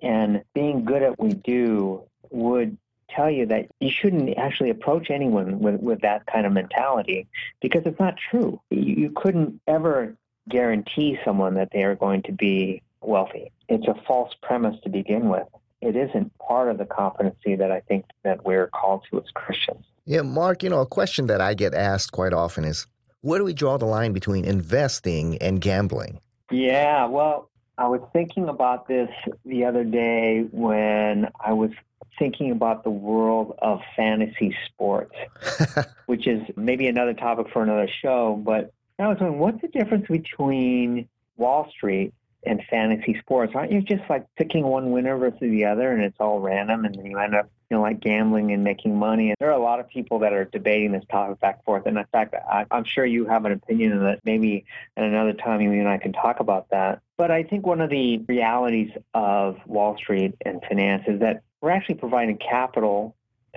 and 0.02 0.42
being 0.54 0.84
good 0.84 1.02
at 1.02 1.18
what 1.18 1.28
we 1.28 1.34
do 1.34 2.04
would 2.30 2.78
tell 3.14 3.30
you 3.30 3.46
that 3.46 3.68
you 3.80 3.90
shouldn't 3.90 4.36
actually 4.38 4.70
approach 4.70 5.10
anyone 5.10 5.58
with, 5.60 5.80
with 5.80 6.00
that 6.02 6.26
kind 6.26 6.46
of 6.46 6.52
mentality 6.52 7.26
because 7.60 7.82
it's 7.84 8.00
not 8.00 8.16
true. 8.30 8.60
You, 8.70 8.80
you 8.80 9.12
couldn't 9.14 9.60
ever 9.66 10.16
guarantee 10.48 11.18
someone 11.24 11.54
that 11.54 11.70
they 11.72 11.84
are 11.84 11.94
going 11.94 12.22
to 12.22 12.32
be 12.32 12.82
wealthy. 13.00 13.52
It's 13.68 13.86
a 13.86 13.94
false 14.06 14.34
premise 14.42 14.76
to 14.84 14.90
begin 14.90 15.28
with. 15.28 15.46
It 15.80 15.96
isn't 15.96 16.36
part 16.38 16.68
of 16.68 16.78
the 16.78 16.84
competency 16.84 17.56
that 17.56 17.70
I 17.70 17.80
think 17.80 18.04
that 18.22 18.44
we're 18.44 18.66
called 18.68 19.04
to 19.10 19.18
as 19.18 19.30
Christians. 19.34 19.84
Yeah, 20.04 20.22
Mark, 20.22 20.62
you 20.62 20.70
know, 20.70 20.80
a 20.80 20.86
question 20.86 21.26
that 21.26 21.40
I 21.40 21.54
get 21.54 21.72
asked 21.72 22.12
quite 22.12 22.32
often 22.32 22.64
is 22.64 22.86
where 23.22 23.38
do 23.38 23.44
we 23.44 23.54
draw 23.54 23.78
the 23.78 23.86
line 23.86 24.12
between 24.12 24.44
investing 24.44 25.38
and 25.38 25.60
gambling? 25.60 26.20
Yeah, 26.50 27.06
well, 27.06 27.48
I 27.78 27.86
was 27.86 28.00
thinking 28.12 28.48
about 28.48 28.88
this 28.88 29.08
the 29.44 29.64
other 29.64 29.84
day 29.84 30.46
when 30.50 31.28
I 31.42 31.52
was 31.52 31.70
thinking 32.18 32.50
about 32.50 32.84
the 32.84 32.90
world 32.90 33.58
of 33.60 33.80
fantasy 33.96 34.54
sports, 34.66 35.14
which 36.06 36.26
is 36.26 36.42
maybe 36.56 36.86
another 36.86 37.14
topic 37.14 37.46
for 37.52 37.62
another 37.62 37.88
show. 38.02 38.40
But 38.44 38.72
I 38.98 39.08
was 39.08 39.18
wondering, 39.20 39.38
what's 39.38 39.60
the 39.62 39.68
difference 39.68 40.06
between 40.08 41.08
Wall 41.36 41.68
Street 41.70 42.12
and 42.44 42.62
fantasy 42.70 43.18
sports? 43.20 43.52
Aren't 43.54 43.72
you 43.72 43.80
just 43.82 44.02
like 44.10 44.26
picking 44.36 44.64
one 44.64 44.90
winner 44.90 45.16
versus 45.16 45.40
the 45.40 45.64
other, 45.64 45.90
and 45.92 46.02
it's 46.02 46.16
all 46.20 46.40
random, 46.40 46.84
and 46.84 46.94
then 46.94 47.06
you 47.06 47.18
end 47.18 47.34
up, 47.34 47.50
you 47.70 47.76
know, 47.76 47.82
like 47.82 48.00
gambling 48.00 48.52
and 48.52 48.62
making 48.62 48.96
money? 48.96 49.28
And 49.28 49.36
there 49.40 49.48
are 49.48 49.58
a 49.58 49.62
lot 49.62 49.80
of 49.80 49.88
people 49.88 50.18
that 50.20 50.32
are 50.34 50.44
debating 50.44 50.92
this 50.92 51.04
topic 51.10 51.40
back 51.40 51.56
and 51.56 51.64
forth. 51.64 51.86
And 51.86 51.96
in 51.96 52.04
fact, 52.12 52.34
I, 52.34 52.66
I'm 52.70 52.84
sure 52.84 53.06
you 53.06 53.26
have 53.26 53.46
an 53.46 53.52
opinion 53.52 53.92
on 53.92 54.04
that. 54.04 54.20
Maybe 54.24 54.66
at 54.96 55.04
another 55.04 55.32
time, 55.32 55.62
you 55.62 55.72
and 55.72 55.88
I 55.88 55.96
can 55.96 56.12
talk 56.12 56.40
about 56.40 56.68
that. 56.70 57.00
But 57.16 57.30
I 57.30 57.42
think 57.42 57.66
one 57.66 57.80
of 57.80 57.90
the 57.90 58.18
realities 58.28 58.90
of 59.14 59.56
Wall 59.66 59.96
Street 59.96 60.34
and 60.44 60.62
finance 60.68 61.04
is 61.06 61.20
that 61.20 61.42
we're 61.60 61.70
actually 61.70 61.96
providing 61.96 62.38
capital 62.38 63.16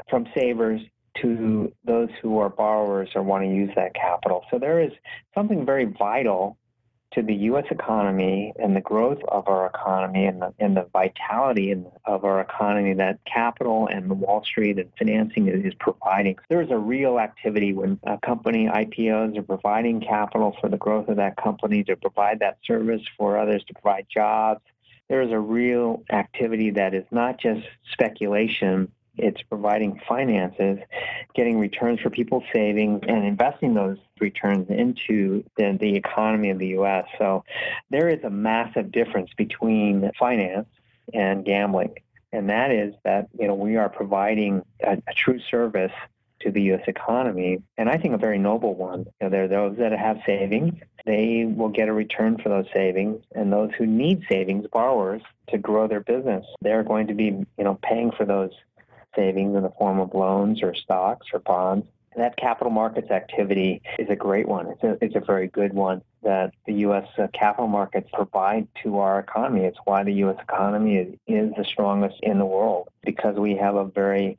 from 0.10 0.28
savers 0.36 0.82
to 1.22 1.72
those 1.86 2.10
who 2.22 2.40
are 2.40 2.50
borrowers 2.50 3.10
or 3.16 3.22
want 3.22 3.44
to 3.44 3.50
use 3.50 3.70
that 3.76 3.94
capital. 3.94 4.44
So 4.50 4.58
there 4.58 4.82
is 4.82 4.92
something 5.36 5.66
very 5.66 5.86
vital 5.86 6.58
to 7.14 7.22
the 7.22 7.34
U.S. 7.34 7.66
economy 7.70 8.54
and 8.58 8.76
the 8.76 8.82
growth 8.82 9.20
of 9.28 9.48
our 9.48 9.68
economy 9.68 10.26
and 10.26 10.42
the, 10.42 10.54
and 10.60 10.76
the 10.76 10.88
vitality 10.92 11.72
in, 11.72 11.86
of 12.06 12.26
our 12.26 12.42
economy 12.42 12.94
that 12.96 13.20
capital 13.32 13.88
and 13.88 14.10
the 14.10 14.16
Wall 14.16 14.44
Street 14.44 14.80
and 14.80 14.90
financing 14.98 15.48
is, 15.48 15.64
is 15.64 15.74
providing. 15.80 16.38
There 16.50 16.62
is 16.62 16.72
a 16.72 16.78
real 16.78 17.20
activity 17.20 17.74
when 17.74 18.00
a 18.04 18.18
company 18.18 18.68
IPOs 18.68 19.38
are 19.38 19.44
providing 19.44 20.02
capital 20.02 20.56
for 20.60 20.70
the 20.70 20.78
growth 20.78 21.08
of 21.08 21.18
that 21.18 21.38
company 21.38 21.84
to 21.84 21.96
provide 21.96 22.40
that 22.40 22.58
service 22.66 23.02
for 23.18 23.38
others 23.38 23.64
to 23.68 23.74
provide 23.74 24.08
jobs. 24.12 24.62
There 25.10 25.22
is 25.22 25.32
a 25.32 25.40
real 25.40 26.04
activity 26.12 26.72
that 26.72 26.94
is 26.94 27.06
not 27.12 27.40
just 27.40 27.62
speculation 27.92 28.92
it's 29.18 29.42
providing 29.44 30.00
finances, 30.08 30.80
getting 31.36 31.60
returns 31.60 32.00
for 32.00 32.10
people's 32.10 32.44
savings, 32.52 33.02
and 33.08 33.24
investing 33.26 33.74
those 33.74 33.98
returns 34.20 34.70
into 34.70 35.44
the, 35.56 35.78
the 35.80 35.96
economy 35.96 36.50
of 36.50 36.58
the 36.58 36.70
U.S. 36.70 37.06
So 37.20 37.44
there 37.92 38.10
is 38.10 38.24
a 38.24 38.30
massive 38.30 38.92
difference 38.92 39.30
between 39.38 40.10
finance 40.18 40.68
and 41.14 41.46
gambling. 41.46 41.94
And 42.32 42.50
that 42.50 42.72
is 42.72 42.96
that, 43.04 43.28
you 43.38 43.48
know, 43.48 43.54
we 43.54 43.76
are 43.76 43.90
providing 43.90 44.64
a, 44.84 44.94
a 44.94 45.14
true 45.16 45.40
service 45.52 45.92
to 46.44 46.52
the 46.52 46.62
U.S. 46.64 46.84
economy, 46.88 47.62
and 47.78 47.90
I 47.90 47.98
think 47.98 48.14
a 48.14 48.18
very 48.18 48.38
noble 48.38 48.76
one. 48.76 49.00
You 49.00 49.06
know, 49.22 49.30
there 49.30 49.44
are 49.44 49.48
those 49.48 49.78
that 49.78 49.92
have 49.92 50.20
savings; 50.26 50.74
they 51.06 51.46
will 51.46 51.70
get 51.70 51.90
a 51.90 51.94
return 51.94 52.38
for 52.38 52.50
those 52.50 52.68
savings, 52.74 53.24
and 53.34 53.52
those 53.52 53.72
who 53.78 53.86
need 53.86 54.24
savings, 54.30 54.68
borrowers, 54.72 55.22
to 55.50 55.58
grow 55.58 55.88
their 55.88 56.02
business, 56.02 56.46
they're 56.62 56.84
going 56.84 57.08
to 57.08 57.14
be, 57.14 57.26
you 57.26 57.64
know, 57.64 57.80
paying 57.82 58.12
for 58.12 58.26
those 58.26 58.52
savings 59.16 59.56
in 59.56 59.64
the 59.64 59.72
form 59.78 60.00
of 60.00 60.14
loans 60.14 60.64
or 60.64 60.74
stocks 60.74 61.28
or 61.34 61.40
bonds. 61.40 61.86
And 62.14 62.24
that 62.24 62.38
capital 62.38 62.72
markets 62.72 63.10
activity 63.10 63.82
is 63.98 64.08
a 64.10 64.16
great 64.16 64.48
one. 64.48 64.68
It's 64.68 64.84
a, 64.84 64.98
it's 65.04 65.16
a 65.16 65.20
very 65.20 65.48
good 65.48 65.74
one 65.74 66.04
that 66.22 66.54
the 66.68 66.74
U.S. 66.74 67.08
Uh, 67.18 67.28
capital 67.34 67.68
markets 67.68 68.08
provide 68.14 68.68
to 68.84 69.00
our 69.00 69.20
economy. 69.20 69.66
It's 69.66 69.80
why 69.86 70.04
the 70.04 70.14
U.S. 70.14 70.38
economy 70.40 70.98
is, 70.98 71.16
is 71.28 71.52
the 71.58 71.66
strongest 71.66 72.18
in 72.22 72.38
the 72.38 72.46
world 72.46 72.90
because 73.04 73.36
we 73.36 73.56
have 73.56 73.76
a 73.76 73.86
very 73.86 74.38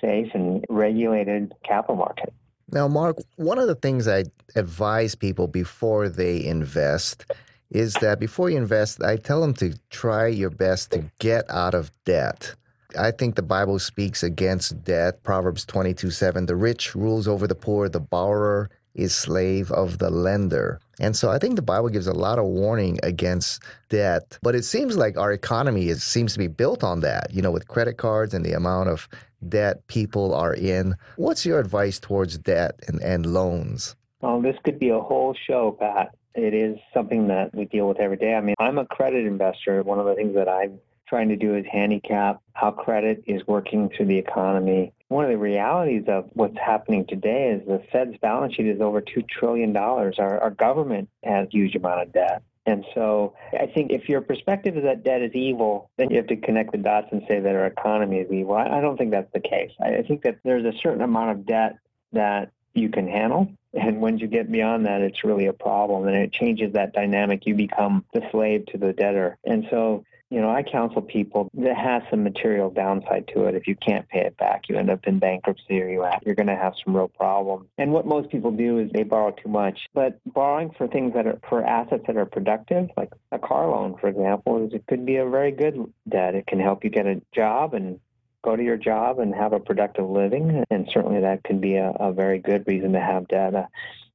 safe 0.00 0.28
and 0.34 0.64
regulated 0.68 1.52
capital 1.64 1.96
market. 1.96 2.32
Now, 2.70 2.88
Mark, 2.88 3.16
one 3.36 3.58
of 3.58 3.66
the 3.66 3.74
things 3.74 4.08
I 4.08 4.24
advise 4.56 5.14
people 5.14 5.46
before 5.46 6.08
they 6.08 6.44
invest 6.44 7.26
is 7.70 7.94
that 7.94 8.18
before 8.20 8.50
you 8.50 8.56
invest, 8.56 9.02
I 9.02 9.16
tell 9.16 9.40
them 9.40 9.54
to 9.54 9.74
try 9.90 10.26
your 10.26 10.50
best 10.50 10.90
to 10.92 11.04
get 11.18 11.50
out 11.50 11.74
of 11.74 11.90
debt. 12.04 12.54
I 12.98 13.10
think 13.10 13.34
the 13.34 13.42
Bible 13.42 13.78
speaks 13.78 14.22
against 14.22 14.84
debt. 14.84 15.22
Proverbs 15.22 15.64
22 15.64 16.10
7. 16.10 16.46
The 16.46 16.56
rich 16.56 16.94
rules 16.94 17.26
over 17.26 17.46
the 17.46 17.54
poor, 17.54 17.88
the 17.88 18.00
borrower 18.00 18.70
is 18.94 19.14
slave 19.14 19.70
of 19.72 19.98
the 19.98 20.10
lender. 20.10 20.80
And 21.02 21.16
so 21.16 21.30
I 21.30 21.38
think 21.38 21.56
the 21.56 21.62
Bible 21.62 21.88
gives 21.88 22.06
a 22.06 22.12
lot 22.12 22.38
of 22.38 22.46
warning 22.46 22.98
against 23.02 23.62
debt. 23.88 24.38
But 24.40 24.54
it 24.54 24.64
seems 24.64 24.96
like 24.96 25.18
our 25.18 25.32
economy 25.32 25.88
is, 25.88 26.04
seems 26.04 26.32
to 26.32 26.38
be 26.38 26.46
built 26.46 26.84
on 26.84 27.00
that, 27.00 27.34
you 27.34 27.42
know, 27.42 27.50
with 27.50 27.66
credit 27.66 27.98
cards 27.98 28.32
and 28.32 28.44
the 28.44 28.52
amount 28.52 28.88
of 28.88 29.08
debt 29.48 29.86
people 29.88 30.32
are 30.32 30.54
in. 30.54 30.94
What's 31.16 31.44
your 31.44 31.58
advice 31.58 31.98
towards 31.98 32.38
debt 32.38 32.78
and, 32.86 33.02
and 33.02 33.26
loans? 33.26 33.96
Well, 34.20 34.40
this 34.40 34.56
could 34.64 34.78
be 34.78 34.90
a 34.90 35.00
whole 35.00 35.34
show, 35.46 35.76
Pat. 35.78 36.14
It 36.34 36.54
is 36.54 36.78
something 36.94 37.26
that 37.28 37.52
we 37.54 37.64
deal 37.64 37.88
with 37.88 37.98
every 37.98 38.16
day. 38.16 38.34
I 38.34 38.40
mean, 38.40 38.54
I'm 38.60 38.78
a 38.78 38.86
credit 38.86 39.26
investor. 39.26 39.82
One 39.82 39.98
of 39.98 40.06
the 40.06 40.14
things 40.14 40.34
that 40.36 40.48
I'm 40.48 40.78
trying 41.08 41.28
to 41.28 41.36
do 41.36 41.56
is 41.56 41.66
handicap 41.70 42.40
how 42.54 42.70
credit 42.70 43.24
is 43.26 43.42
working 43.46 43.90
through 43.90 44.06
the 44.06 44.16
economy. 44.16 44.92
One 45.12 45.24
of 45.26 45.30
the 45.30 45.36
realities 45.36 46.04
of 46.08 46.30
what's 46.32 46.56
happening 46.56 47.04
today 47.06 47.50
is 47.50 47.66
the 47.66 47.82
Fed's 47.92 48.16
balance 48.22 48.54
sheet 48.54 48.66
is 48.66 48.80
over 48.80 49.02
$2 49.02 49.28
trillion. 49.28 49.76
Our, 49.76 50.10
our 50.18 50.50
government 50.50 51.10
has 51.22 51.48
huge 51.50 51.74
amount 51.74 52.00
of 52.00 52.12
debt. 52.12 52.42
And 52.64 52.82
so 52.94 53.34
I 53.52 53.66
think 53.66 53.90
if 53.90 54.08
your 54.08 54.22
perspective 54.22 54.76
is 54.76 54.84
that 54.84 55.04
debt 55.04 55.20
is 55.20 55.34
evil, 55.34 55.90
then 55.98 56.08
you 56.08 56.16
have 56.16 56.28
to 56.28 56.36
connect 56.36 56.72
the 56.72 56.78
dots 56.78 57.08
and 57.12 57.22
say 57.28 57.40
that 57.40 57.54
our 57.54 57.66
economy 57.66 58.20
is 58.20 58.32
evil. 58.32 58.54
I, 58.54 58.78
I 58.78 58.80
don't 58.80 58.96
think 58.96 59.10
that's 59.10 59.30
the 59.34 59.40
case. 59.40 59.72
I, 59.84 59.96
I 59.96 60.02
think 60.02 60.22
that 60.22 60.38
there's 60.44 60.64
a 60.64 60.78
certain 60.78 61.02
amount 61.02 61.32
of 61.32 61.44
debt 61.44 61.76
that 62.12 62.50
you 62.72 62.88
can 62.88 63.06
handle. 63.06 63.52
And 63.74 64.00
when 64.00 64.16
you 64.16 64.28
get 64.28 64.50
beyond 64.50 64.86
that, 64.86 65.02
it's 65.02 65.24
really 65.24 65.46
a 65.46 65.52
problem. 65.52 66.08
And 66.08 66.16
it 66.16 66.32
changes 66.32 66.72
that 66.72 66.94
dynamic. 66.94 67.44
You 67.44 67.54
become 67.54 68.06
the 68.14 68.22
slave 68.30 68.64
to 68.66 68.78
the 68.78 68.94
debtor. 68.94 69.36
And 69.44 69.66
so 69.68 70.04
you 70.32 70.40
know, 70.40 70.48
I 70.48 70.62
counsel 70.62 71.02
people 71.02 71.50
that 71.52 71.76
has 71.76 72.02
some 72.08 72.24
material 72.24 72.70
downside 72.70 73.28
to 73.34 73.44
it. 73.44 73.54
If 73.54 73.66
you 73.66 73.76
can't 73.76 74.08
pay 74.08 74.20
it 74.20 74.34
back, 74.38 74.62
you 74.66 74.78
end 74.78 74.88
up 74.88 75.06
in 75.06 75.18
bankruptcy 75.18 75.82
or 75.82 75.88
you 75.90 76.06
you're 76.24 76.34
going 76.34 76.46
to 76.46 76.56
have 76.56 76.72
some 76.82 76.96
real 76.96 77.08
problems. 77.08 77.68
And 77.76 77.92
what 77.92 78.06
most 78.06 78.30
people 78.30 78.50
do 78.50 78.78
is 78.78 78.90
they 78.94 79.02
borrow 79.02 79.32
too 79.32 79.50
much. 79.50 79.78
But 79.92 80.18
borrowing 80.24 80.70
for 80.78 80.88
things 80.88 81.12
that 81.12 81.26
are 81.26 81.38
for 81.50 81.62
assets 81.62 82.04
that 82.06 82.16
are 82.16 82.24
productive, 82.24 82.88
like 82.96 83.10
a 83.30 83.38
car 83.38 83.68
loan, 83.68 83.98
for 84.00 84.08
example, 84.08 84.64
is 84.64 84.72
it 84.72 84.86
could 84.88 85.04
be 85.04 85.16
a 85.16 85.28
very 85.28 85.52
good 85.52 85.76
debt. 86.08 86.34
It 86.34 86.46
can 86.46 86.60
help 86.60 86.82
you 86.82 86.88
get 86.88 87.04
a 87.04 87.20
job 87.34 87.74
and 87.74 88.00
go 88.42 88.56
to 88.56 88.62
your 88.62 88.78
job 88.78 89.18
and 89.18 89.34
have 89.34 89.52
a 89.52 89.60
productive 89.60 90.08
living. 90.08 90.64
And 90.70 90.88
certainly 90.94 91.20
that 91.20 91.44
can 91.44 91.60
be 91.60 91.76
a, 91.76 91.90
a 92.00 92.10
very 92.10 92.38
good 92.38 92.66
reason 92.66 92.94
to 92.94 93.00
have 93.00 93.28
debt. 93.28 93.54
Uh, 93.54 93.66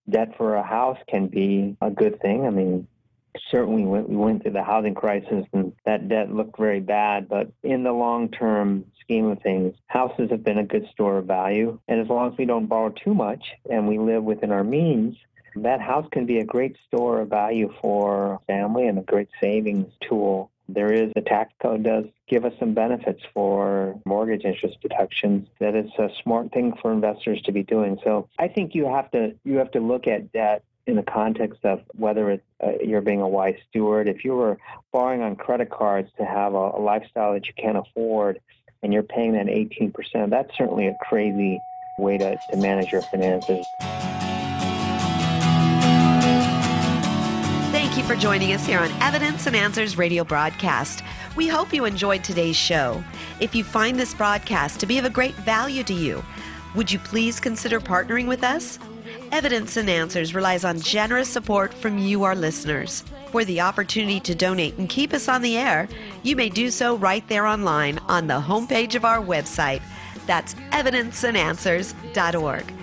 debt 0.10 0.36
for 0.36 0.56
a 0.56 0.63
house 0.63 0.97
can 1.08 1.27
be 1.27 1.77
a 1.80 1.91
good 1.91 2.19
thing. 2.21 2.47
I 2.47 2.49
mean, 2.49 2.88
certainly 3.52 3.86
we 3.86 4.15
went 4.15 4.43
through 4.43 4.52
the 4.52 4.63
housing 4.63 4.95
crisis 4.95 5.45
and 5.54 5.73
that 5.86 6.08
debt 6.10 6.32
looked 6.32 6.58
very 6.58 6.80
bad. 6.80 7.28
But 7.28 7.52
in 7.63 7.84
the 7.84 7.93
long 7.93 8.30
term 8.30 8.86
scheme 9.02 9.26
of 9.28 9.41
things, 9.41 9.76
houses 9.88 10.30
have 10.32 10.43
been 10.43 10.58
a 10.58 10.63
good 10.63 10.88
store 10.91 11.17
of 11.17 11.26
value. 11.26 11.80
And 11.88 12.00
as 12.00 12.08
long 12.08 12.32
as 12.32 12.38
we 12.38 12.45
don't 12.45 12.67
borrow 12.67 12.89
too 12.89 13.13
much 13.13 13.43
and 13.69 13.88
we 13.88 14.00
live 14.00 14.23
within 14.23 14.52
our 14.52 14.63
means, 14.63 15.15
that 15.56 15.82
house 15.82 16.08
can 16.12 16.26
be 16.26 16.39
a 16.39 16.45
great 16.45 16.76
store 16.88 17.21
of 17.21 17.30
value 17.30 17.73
for 17.82 18.39
family 18.47 18.88
and 18.88 19.00
a 19.00 19.02
great 19.02 19.30
savings 19.41 19.91
tool. 20.02 20.52
There 20.69 20.91
is 20.91 21.12
the 21.15 21.21
tax 21.21 21.54
code 21.62 21.84
does 21.84 22.06
give 22.28 22.43
us 22.43 22.54
some 22.60 22.73
benefits 22.73 23.21
for 23.34 24.00
mortgage 24.06 24.43
interest 24.43 24.78
deductions. 24.82 25.47
That 25.60 25.76
is 25.76 25.89
a 25.97 26.10
smart 26.23 26.52
thing 26.52 26.73
for 26.82 26.91
investors 26.91 27.41
to 27.43 27.54
be 27.54 27.63
doing. 27.63 27.97
So 28.04 28.28
I 28.38 28.50
think 28.50 28.76
you 28.76 28.86
have 28.86 29.10
to 29.12 29.34
you 29.45 29.58
have 29.58 29.71
to 29.71 29.80
look 29.80 30.08
at 30.08 30.34
debt 30.34 30.63
in 30.88 30.95
the 30.95 31.04
context 31.04 31.60
of 31.63 31.82
whether 31.93 32.32
it's, 32.32 32.43
uh, 32.63 32.71
you're 32.84 33.02
being 33.02 33.21
a 33.21 33.28
wise 33.28 33.58
steward. 33.69 34.08
If 34.08 34.23
you 34.23 34.36
were 34.36 34.58
borrowing 34.91 35.21
on 35.21 35.36
credit 35.36 35.69
cards 35.69 36.10
to 36.17 36.26
have 36.26 36.54
a, 36.54 36.71
a 36.71 36.82
lifestyle 36.82 37.34
that 37.34 37.45
you 37.47 37.54
can't 37.58 37.78
afford 37.78 38.39
and 38.82 38.93
you're 38.93 39.04
paying 39.04 39.34
that 39.34 39.47
18%, 39.47 40.30
that's 40.30 40.58
certainly 40.58 40.88
a 40.88 40.95
crazy 41.02 41.60
way 42.00 42.17
to, 42.17 42.38
to 42.52 42.58
manage 42.58 42.91
your 42.91 43.02
finances. 43.02 43.65
Thank 47.71 47.97
you 47.97 48.04
for 48.04 48.15
joining 48.15 48.54
us 48.54 48.65
here 48.65 48.80
on 48.80 48.91
Evidence 49.02 49.45
and 49.45 49.56
Answers 49.56 49.97
radio 49.97 50.23
broadcast. 50.23 51.04
We 51.36 51.47
hope 51.47 51.73
you 51.73 51.86
enjoyed 51.86 52.23
today's 52.23 52.56
show. 52.56 53.04
If 53.39 53.54
you 53.54 53.63
find 53.63 54.00
this 54.00 54.13
broadcast 54.13 54.80
to 54.80 54.86
be 54.86 54.97
of 54.97 55.06
a 55.06 55.10
great 55.10 55.36
value 55.36 55.84
to 55.84 55.93
you, 55.93 56.23
would 56.76 56.91
you 56.91 57.00
please 57.00 57.39
consider 57.39 57.80
partnering 57.80 58.28
with 58.28 58.43
us? 58.43 58.80
Evidence 59.32 59.78
and 59.78 59.89
Answers 59.89 60.34
relies 60.34 60.63
on 60.63 60.80
generous 60.80 61.30
support 61.30 61.74
from 61.74 61.98
you, 61.98 62.24
our 62.24 62.36
listeners. 62.36 63.04
For 63.32 63.43
the 63.43 63.62
opportunity 63.62 64.20
to 64.22 64.36
donate 64.36 64.78
and 64.78 64.89
keep 64.89 65.13
us 65.13 65.28
on 65.28 65.41
the 65.41 65.58
air, 65.58 65.88
you 66.24 66.36
may 66.36 66.50
do 66.50 66.72
so 66.72 66.96
right 66.96 67.28
there 67.28 67.46
online 67.46 68.00
on 68.08 68.28
the 68.28 68.39
homepage 68.39 68.96
of 68.96 69.06
our 69.06 69.22
website. 69.22 69.82
That's 70.26 70.56
evidenceandanswers.org. 70.72 72.74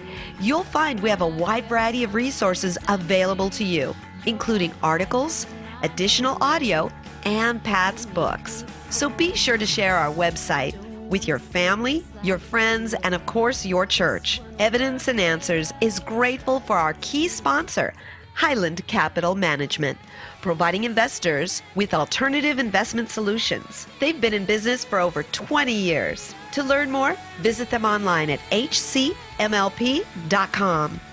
You'll 0.40 0.64
find 0.64 1.00
we 1.00 1.10
have 1.10 1.22
a 1.22 1.26
wide 1.26 1.66
variety 1.66 2.04
of 2.04 2.14
resources 2.14 2.78
available 2.88 3.50
to 3.50 3.64
you, 3.64 3.94
including 4.26 4.72
articles, 4.82 5.46
additional 5.82 6.38
audio, 6.40 6.90
and 7.24 7.62
Pat's 7.64 8.06
books. 8.06 8.64
So 8.90 9.08
be 9.08 9.34
sure 9.34 9.58
to 9.58 9.66
share 9.66 9.96
our 9.96 10.12
website 10.12 10.74
with 11.08 11.28
your 11.28 11.38
family, 11.38 12.04
your 12.22 12.38
friends, 12.38 12.94
and 13.02 13.14
of 13.14 13.24
course, 13.26 13.64
your 13.66 13.86
church. 13.86 14.40
Evidence 14.58 15.08
and 15.08 15.20
Answers 15.20 15.72
is 15.80 16.00
grateful 16.00 16.60
for 16.60 16.76
our 16.76 16.94
key 17.00 17.28
sponsor, 17.28 17.94
Highland 18.34 18.86
Capital 18.86 19.34
Management, 19.34 19.98
providing 20.42 20.84
investors 20.84 21.62
with 21.74 21.94
alternative 21.94 22.58
investment 22.58 23.08
solutions. 23.08 23.86
They've 24.00 24.20
been 24.20 24.34
in 24.34 24.44
business 24.44 24.84
for 24.84 24.98
over 24.98 25.22
20 25.22 25.72
years. 25.72 26.34
To 26.52 26.62
learn 26.62 26.90
more, 26.90 27.16
visit 27.40 27.70
them 27.70 27.84
online 27.84 28.30
at 28.30 28.40
hcmlp.com. 28.50 29.10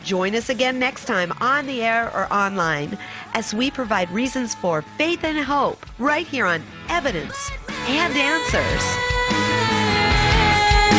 Join 0.04 0.36
us 0.36 0.50
again 0.50 0.78
next 0.78 1.06
time 1.06 1.32
on 1.42 1.66
the 1.66 1.82
air 1.82 2.12
or 2.16 2.32
online 2.32 2.98
as 3.34 3.54
we 3.54 3.72
provide 3.72 4.12
reasons 4.12 4.54
for 4.56 4.82
faith 4.82 5.24
and 5.24 5.40
hope 5.40 5.86
right 5.98 6.28
here 6.28 6.46
on 6.46 6.62
Evidence 6.90 7.50
and 7.88 8.16
Answers 8.16 9.21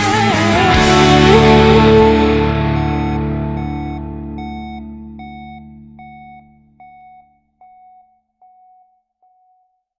yeah. 0.02 0.61